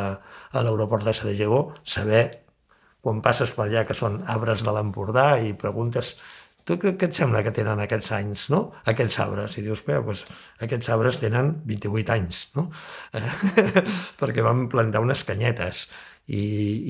a 0.52 0.64
l'aeroport 0.66 1.06
de 1.06 1.14
Sarajevo, 1.14 1.62
saber 1.84 2.24
quan 3.02 3.22
passes 3.26 3.54
per 3.56 3.68
allà 3.68 3.86
que 3.88 3.96
són 3.98 4.24
arbres 4.28 4.64
de 4.66 4.74
l'Empordà 4.74 5.38
i 5.46 5.54
preguntes 5.60 6.16
tu 6.68 6.76
què, 6.82 6.94
et 7.00 7.16
sembla 7.16 7.44
que 7.46 7.54
tenen 7.56 7.80
aquests 7.80 8.12
anys, 8.18 8.48
no? 8.52 8.62
Aquests 8.92 9.22
arbres. 9.24 9.56
I 9.60 9.64
dius, 9.66 9.84
bé, 9.88 10.00
doncs, 10.04 10.26
aquests 10.66 10.92
arbres 10.94 11.22
tenen 11.22 11.54
28 11.70 12.14
anys, 12.18 12.42
no? 12.58 12.68
Perquè 14.20 14.44
vam 14.46 14.66
plantar 14.72 15.04
unes 15.06 15.24
canyetes. 15.28 15.88
I, 16.28 16.44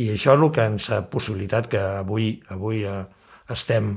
I 0.03 0.09
això 0.15 0.33
és 0.33 0.41
el 0.41 0.49
que 0.53 0.65
ens 0.71 0.89
ha 0.89 1.03
possibilitat 1.13 1.69
que 1.69 1.83
avui, 2.01 2.31
avui 2.53 2.81
eh, 2.89 3.03
estem 3.53 3.93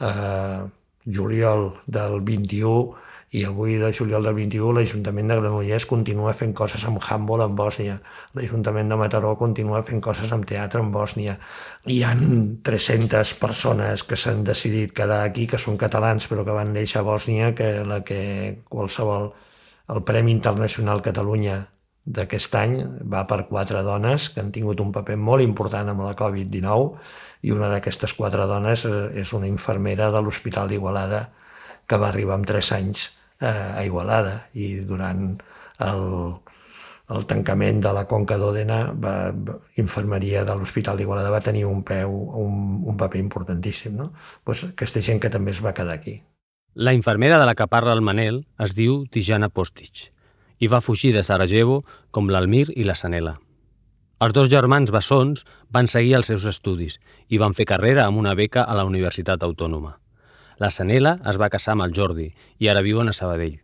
eh, 0.00 0.62
juliol 1.04 1.68
del 1.86 2.22
21 2.24 3.07
i 3.30 3.44
avui 3.44 3.76
de 3.76 3.90
juliol 3.92 4.24
del 4.24 4.36
21 4.38 4.72
l'Ajuntament 4.72 5.28
de 5.28 5.36
Granollers 5.36 5.84
continua 5.88 6.32
fent 6.32 6.54
coses 6.56 6.84
amb 6.88 7.02
handball 7.04 7.42
en 7.44 7.56
Bòsnia, 7.56 7.98
l'Ajuntament 8.34 8.88
de 8.88 8.96
Mataró 8.96 9.34
continua 9.36 9.82
fent 9.84 10.00
coses 10.00 10.32
amb 10.32 10.46
teatre 10.48 10.80
en 10.80 10.88
Bòsnia. 10.94 11.34
Hi 11.84 11.98
han 12.08 12.22
300 12.64 13.34
persones 13.42 14.04
que 14.08 14.16
s'han 14.16 14.44
decidit 14.48 14.94
quedar 14.96 15.20
aquí, 15.26 15.44
que 15.46 15.60
són 15.60 15.76
catalans 15.76 16.24
però 16.30 16.44
que 16.44 16.56
van 16.56 16.72
néixer 16.72 17.02
a 17.02 17.04
Bòsnia, 17.04 17.52
que 17.54 17.84
la 17.84 18.00
que 18.00 18.62
qualsevol 18.68 19.34
el 19.92 20.02
Premi 20.08 20.32
Internacional 20.32 21.04
Catalunya 21.04 21.66
d'aquest 22.08 22.54
any 22.56 22.78
va 23.12 23.26
per 23.28 23.42
quatre 23.52 23.82
dones 23.84 24.30
que 24.32 24.40
han 24.40 24.52
tingut 24.52 24.80
un 24.80 24.92
paper 24.92 25.18
molt 25.20 25.44
important 25.44 25.92
amb 25.92 26.00
la 26.06 26.14
Covid-19 26.16 26.96
i 27.44 27.52
una 27.52 27.68
d'aquestes 27.68 28.14
quatre 28.16 28.48
dones 28.48 28.86
eh, 28.88 29.20
és 29.20 29.34
una 29.36 29.46
infermera 29.46 30.08
de 30.14 30.24
l'Hospital 30.24 30.72
d'Igualada 30.72 31.26
que 31.88 32.00
va 32.00 32.08
arribar 32.08 32.38
amb 32.38 32.48
tres 32.48 32.72
anys 32.72 33.17
eh, 33.40 33.78
a 33.78 33.84
Igualada 33.86 34.48
i 34.54 34.74
durant 34.88 35.32
el, 35.84 36.04
el 37.14 37.26
tancament 37.30 37.80
de 37.84 37.92
la 37.96 38.04
Conca 38.10 38.36
d'Òdena, 38.40 38.78
va, 39.00 39.14
infermeria 39.80 40.44
de 40.44 40.56
l'Hospital 40.58 40.98
d'Igualada 41.00 41.32
va 41.32 41.44
tenir 41.44 41.64
un 41.68 41.82
peu, 41.86 42.12
un, 42.12 42.82
un 42.84 42.96
paper 43.00 43.22
importantíssim. 43.22 43.96
No? 43.96 44.12
Pues 44.44 44.66
aquesta 44.68 45.02
gent 45.04 45.22
que 45.22 45.32
també 45.32 45.54
es 45.54 45.64
va 45.64 45.74
quedar 45.74 45.96
aquí. 45.96 46.20
La 46.74 46.94
infermera 46.94 47.40
de 47.40 47.46
la 47.48 47.56
que 47.58 47.66
parla 47.66 47.94
el 47.96 48.04
Manel 48.04 48.44
es 48.62 48.74
diu 48.76 49.04
Tijana 49.10 49.48
Postic 49.48 50.10
i 50.58 50.68
va 50.68 50.82
fugir 50.82 51.12
de 51.14 51.22
Sarajevo 51.22 51.84
com 52.10 52.28
l'Almir 52.30 52.66
i 52.74 52.84
la 52.86 52.96
Sanela. 52.98 53.38
Els 54.18 54.34
dos 54.34 54.50
germans 54.50 54.90
bessons 54.90 55.44
van 55.70 55.86
seguir 55.86 56.16
els 56.18 56.26
seus 56.26 56.44
estudis 56.50 56.98
i 57.30 57.38
van 57.38 57.54
fer 57.54 57.68
carrera 57.70 58.04
amb 58.06 58.18
una 58.18 58.34
beca 58.34 58.64
a 58.66 58.74
la 58.74 58.84
Universitat 58.84 59.46
Autònoma. 59.46 59.94
La 60.58 60.70
Sanela 60.74 61.18
es 61.30 61.38
va 61.38 61.50
casar 61.54 61.76
amb 61.76 61.86
el 61.86 61.94
Jordi 61.94 62.28
i 62.58 62.68
ara 62.70 62.82
viuen 62.82 63.08
a 63.08 63.14
Sabadell. 63.14 63.60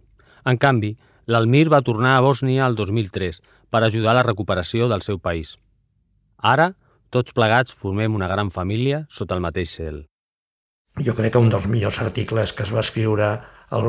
En 0.47 0.59
canvi, 0.63 0.93
l'Almir 1.27 1.67
va 1.73 1.83
tornar 1.83 2.15
a 2.17 2.23
Bòsnia 2.23 2.67
el 2.69 2.77
2003 2.79 3.41
per 3.71 3.83
ajudar 3.83 4.13
a 4.13 4.19
la 4.21 4.27
recuperació 4.27 4.87
del 4.93 5.03
seu 5.03 5.19
país. 5.19 5.57
Ara, 6.39 6.75
tots 7.11 7.35
plegats 7.35 7.75
formem 7.75 8.15
una 8.15 8.29
gran 8.31 8.51
família 8.55 9.05
sota 9.11 9.35
el 9.35 9.43
mateix 9.43 9.75
cel. 9.79 10.05
Jo 11.03 11.17
crec 11.19 11.35
que 11.35 11.43
un 11.43 11.51
dels 11.51 11.67
millors 11.67 11.99
articles 12.05 12.53
que 12.55 12.63
es 12.63 12.73
va 12.75 12.85
escriure 12.87 13.33
el, 13.75 13.89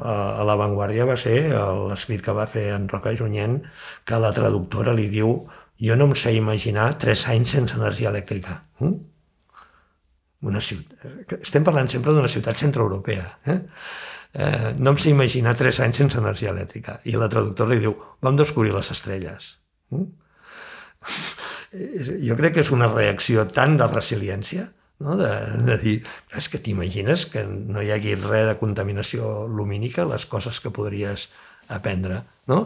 a, 0.00 0.14
a 0.40 0.46
La 0.48 0.56
Vanguardia 0.56 1.04
va 1.08 1.18
ser 1.20 1.50
l'escrit 1.90 2.24
que 2.24 2.32
va 2.32 2.48
fer 2.48 2.70
en 2.72 2.88
Roca 2.88 3.12
Junyent, 3.18 3.60
que 4.08 4.20
la 4.22 4.32
traductora 4.32 4.94
li 4.96 5.08
diu 5.12 5.34
jo 5.84 5.96
no 5.96 6.08
em 6.08 6.16
sé 6.16 6.32
imaginar 6.34 6.94
tres 7.02 7.26
anys 7.28 7.52
sense 7.58 7.76
energia 7.76 8.08
elèctrica. 8.08 8.62
Mm? 8.80 8.96
Una 10.46 10.60
ciutat... 10.62 11.40
Estem 11.40 11.64
parlant 11.66 11.88
sempre 11.90 12.14
d'una 12.14 12.30
ciutat 12.30 12.60
centroeuropea. 12.60 13.24
Eh? 13.50 13.58
Eh, 14.38 14.70
no 14.78 14.92
em 14.92 15.00
sé 15.00 15.10
imaginar 15.10 15.56
tres 15.58 15.80
anys 15.82 15.98
sense 16.02 16.18
energia 16.20 16.52
elèctrica. 16.52 17.00
I 17.10 17.16
la 17.18 17.30
traductora 17.32 17.74
li 17.74 17.82
diu, 17.82 17.96
vam 18.22 18.38
descobrir 18.38 18.74
les 18.76 18.92
estrelles. 18.94 19.54
Mm? 19.90 20.08
Jo 21.68 22.32
crec 22.38 22.54
que 22.56 22.62
és 22.64 22.70
una 22.72 22.86
reacció 22.88 23.42
tan 23.52 23.74
de 23.76 23.84
resiliència, 23.90 24.62
no? 25.04 25.18
de, 25.20 25.28
de 25.66 25.74
dir, 25.82 25.96
és 26.40 26.48
que 26.48 26.60
t'imagines 26.64 27.26
que 27.28 27.42
no 27.44 27.82
hi 27.84 27.90
hagi 27.92 28.14
res 28.22 28.46
de 28.48 28.54
contaminació 28.56 29.44
lumínica, 29.52 30.06
les 30.08 30.24
coses 30.24 30.62
que 30.64 30.72
podries 30.72 31.26
aprendre, 31.68 32.22
no? 32.48 32.62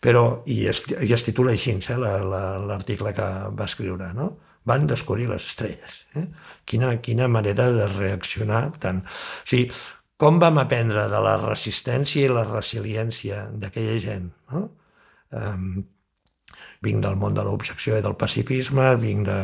Però, 0.00 0.24
i 0.48 0.62
es, 0.72 0.82
i 0.88 1.12
es 1.12 1.24
titula 1.26 1.52
així, 1.52 1.76
eh, 1.76 1.98
l'article 2.00 3.12
que 3.16 3.28
va 3.52 3.68
escriure, 3.68 4.12
no? 4.16 4.30
Van 4.66 4.88
descobrir 4.88 5.28
les 5.30 5.44
estrelles. 5.52 6.06
Eh? 6.16 6.24
Quina, 6.66 6.96
quina 7.02 7.28
manera 7.30 7.68
de 7.74 7.86
reaccionar 7.92 8.62
tant. 8.82 9.02
O 9.06 9.48
sigui, 9.50 9.68
com 10.16 10.40
vam 10.42 10.58
aprendre 10.62 11.06
de 11.12 11.20
la 11.22 11.36
resistència 11.42 12.26
i 12.26 12.32
la 12.32 12.46
resiliència 12.48 13.46
d'aquella 13.60 13.98
gent, 14.02 14.30
no? 14.52 14.62
Um, 15.36 15.84
vinc 16.84 17.02
del 17.04 17.18
món 17.20 17.34
de 17.36 17.44
l'objecció 17.44 17.98
i 17.98 18.04
del 18.04 18.16
pacifisme, 18.20 18.88
vinc 19.02 19.26
de, 19.28 19.38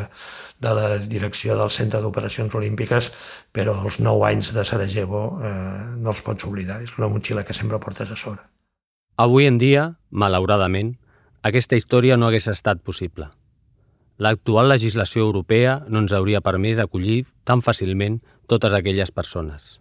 de 0.62 0.72
la 0.78 0.86
direcció 0.98 1.56
del 1.58 1.72
Centre 1.74 2.00
d'Operacions 2.02 2.54
Olímpiques, 2.58 3.10
però 3.52 3.74
els 3.84 3.98
nou 4.00 4.24
anys 4.28 4.52
de 4.56 4.64
Sarajevo 4.68 5.22
eh, 5.42 5.52
no 5.98 6.12
els 6.14 6.22
pots 6.24 6.48
oblidar. 6.48 6.80
És 6.84 6.96
una 6.98 7.10
motxilla 7.12 7.44
que 7.48 7.56
sempre 7.56 7.80
portes 7.82 8.12
a 8.12 8.18
sobre. 8.18 8.44
Avui 9.20 9.46
en 9.48 9.58
dia, 9.60 9.92
malauradament, 10.10 10.96
aquesta 11.42 11.76
història 11.76 12.16
no 12.16 12.28
hagués 12.28 12.48
estat 12.52 12.82
possible. 12.86 13.28
L'actual 14.18 14.68
legislació 14.68 15.24
europea 15.24 15.78
no 15.88 16.02
ens 16.02 16.12
hauria 16.12 16.42
permès 16.44 16.78
acollir 16.82 17.24
tan 17.48 17.62
fàcilment 17.64 18.20
totes 18.46 18.74
aquelles 18.76 19.10
persones. 19.10 19.78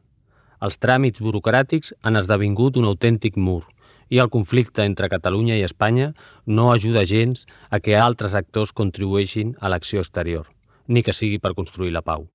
Els 0.61 0.77
tràmits 0.77 1.21
burocràtics 1.21 1.95
han 2.01 2.19
esdevingut 2.19 2.77
un 2.77 2.85
autèntic 2.85 3.37
mur 3.37 3.63
i 4.11 4.19
el 4.19 4.29
conflicte 4.29 4.85
entre 4.85 5.09
Catalunya 5.09 5.55
i 5.57 5.65
Espanya 5.65 6.11
no 6.45 6.69
ajuda 6.71 7.05
gens 7.07 7.47
a 7.69 7.79
que 7.79 7.97
altres 7.97 8.35
actors 8.35 8.73
contribueixin 8.75 9.55
a 9.59 9.71
l'acció 9.71 10.03
exterior, 10.03 10.45
ni 10.87 11.01
que 11.01 11.15
sigui 11.15 11.39
per 11.39 11.55
construir 11.55 11.95
la 11.95 12.03
pau. 12.03 12.27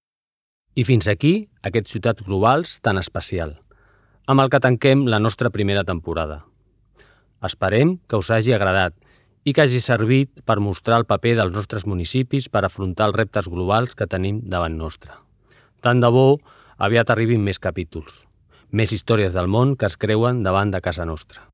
I 0.74 0.84
fins 0.84 1.08
aquí 1.08 1.48
aquests 1.62 1.94
ciutats 1.94 2.24
globals 2.24 2.80
tan 2.80 2.98
especial, 2.98 3.56
amb 4.26 4.42
el 4.42 4.50
que 4.50 4.60
tanquem 4.60 5.06
la 5.06 5.20
nostra 5.20 5.52
primera 5.54 5.84
temporada. 5.84 6.42
Esperem 7.44 7.98
que 8.08 8.18
us 8.18 8.32
hagi 8.32 8.56
agradat 8.56 8.96
i 9.46 9.54
que 9.54 9.62
hagi 9.62 9.78
servit 9.80 10.42
per 10.42 10.58
mostrar 10.58 10.98
el 10.98 11.06
paper 11.06 11.36
dels 11.38 11.54
nostres 11.54 11.86
municipis 11.86 12.48
per 12.50 12.64
afrontar 12.66 13.06
els 13.12 13.18
reptes 13.22 13.46
globals 13.46 13.94
que 13.94 14.08
tenim 14.10 14.40
davant 14.42 14.74
nostre. 14.74 15.14
Tant 15.80 16.02
de 16.02 16.10
bo 16.10 16.40
aviat 16.82 17.12
arribin 17.14 17.44
més 17.46 17.62
capítols, 17.62 18.24
més 18.74 18.90
històries 18.92 19.38
del 19.38 19.46
món 19.46 19.76
que 19.78 19.86
es 19.86 19.96
creuen 19.96 20.42
davant 20.42 20.74
de 20.74 20.82
casa 20.82 21.06
nostra. 21.06 21.46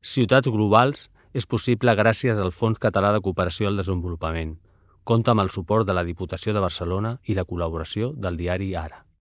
Ciutats 0.00 0.48
Globals 0.48 1.08
és 1.34 1.46
possible 1.46 1.92
gràcies 1.98 2.38
al 2.38 2.54
Fons 2.54 2.78
Català 2.78 3.10
de 3.12 3.20
Cooperació 3.20 3.68
al 3.68 3.82
Desenvolupament. 3.82 4.56
Compta 5.04 5.34
amb 5.34 5.42
el 5.42 5.50
suport 5.50 5.86
de 5.86 5.96
la 5.96 6.06
Diputació 6.06 6.54
de 6.54 6.62
Barcelona 6.62 7.16
i 7.26 7.34
la 7.34 7.44
col·laboració 7.44 8.14
del 8.14 8.38
diari 8.38 8.76
Ara. 8.78 9.09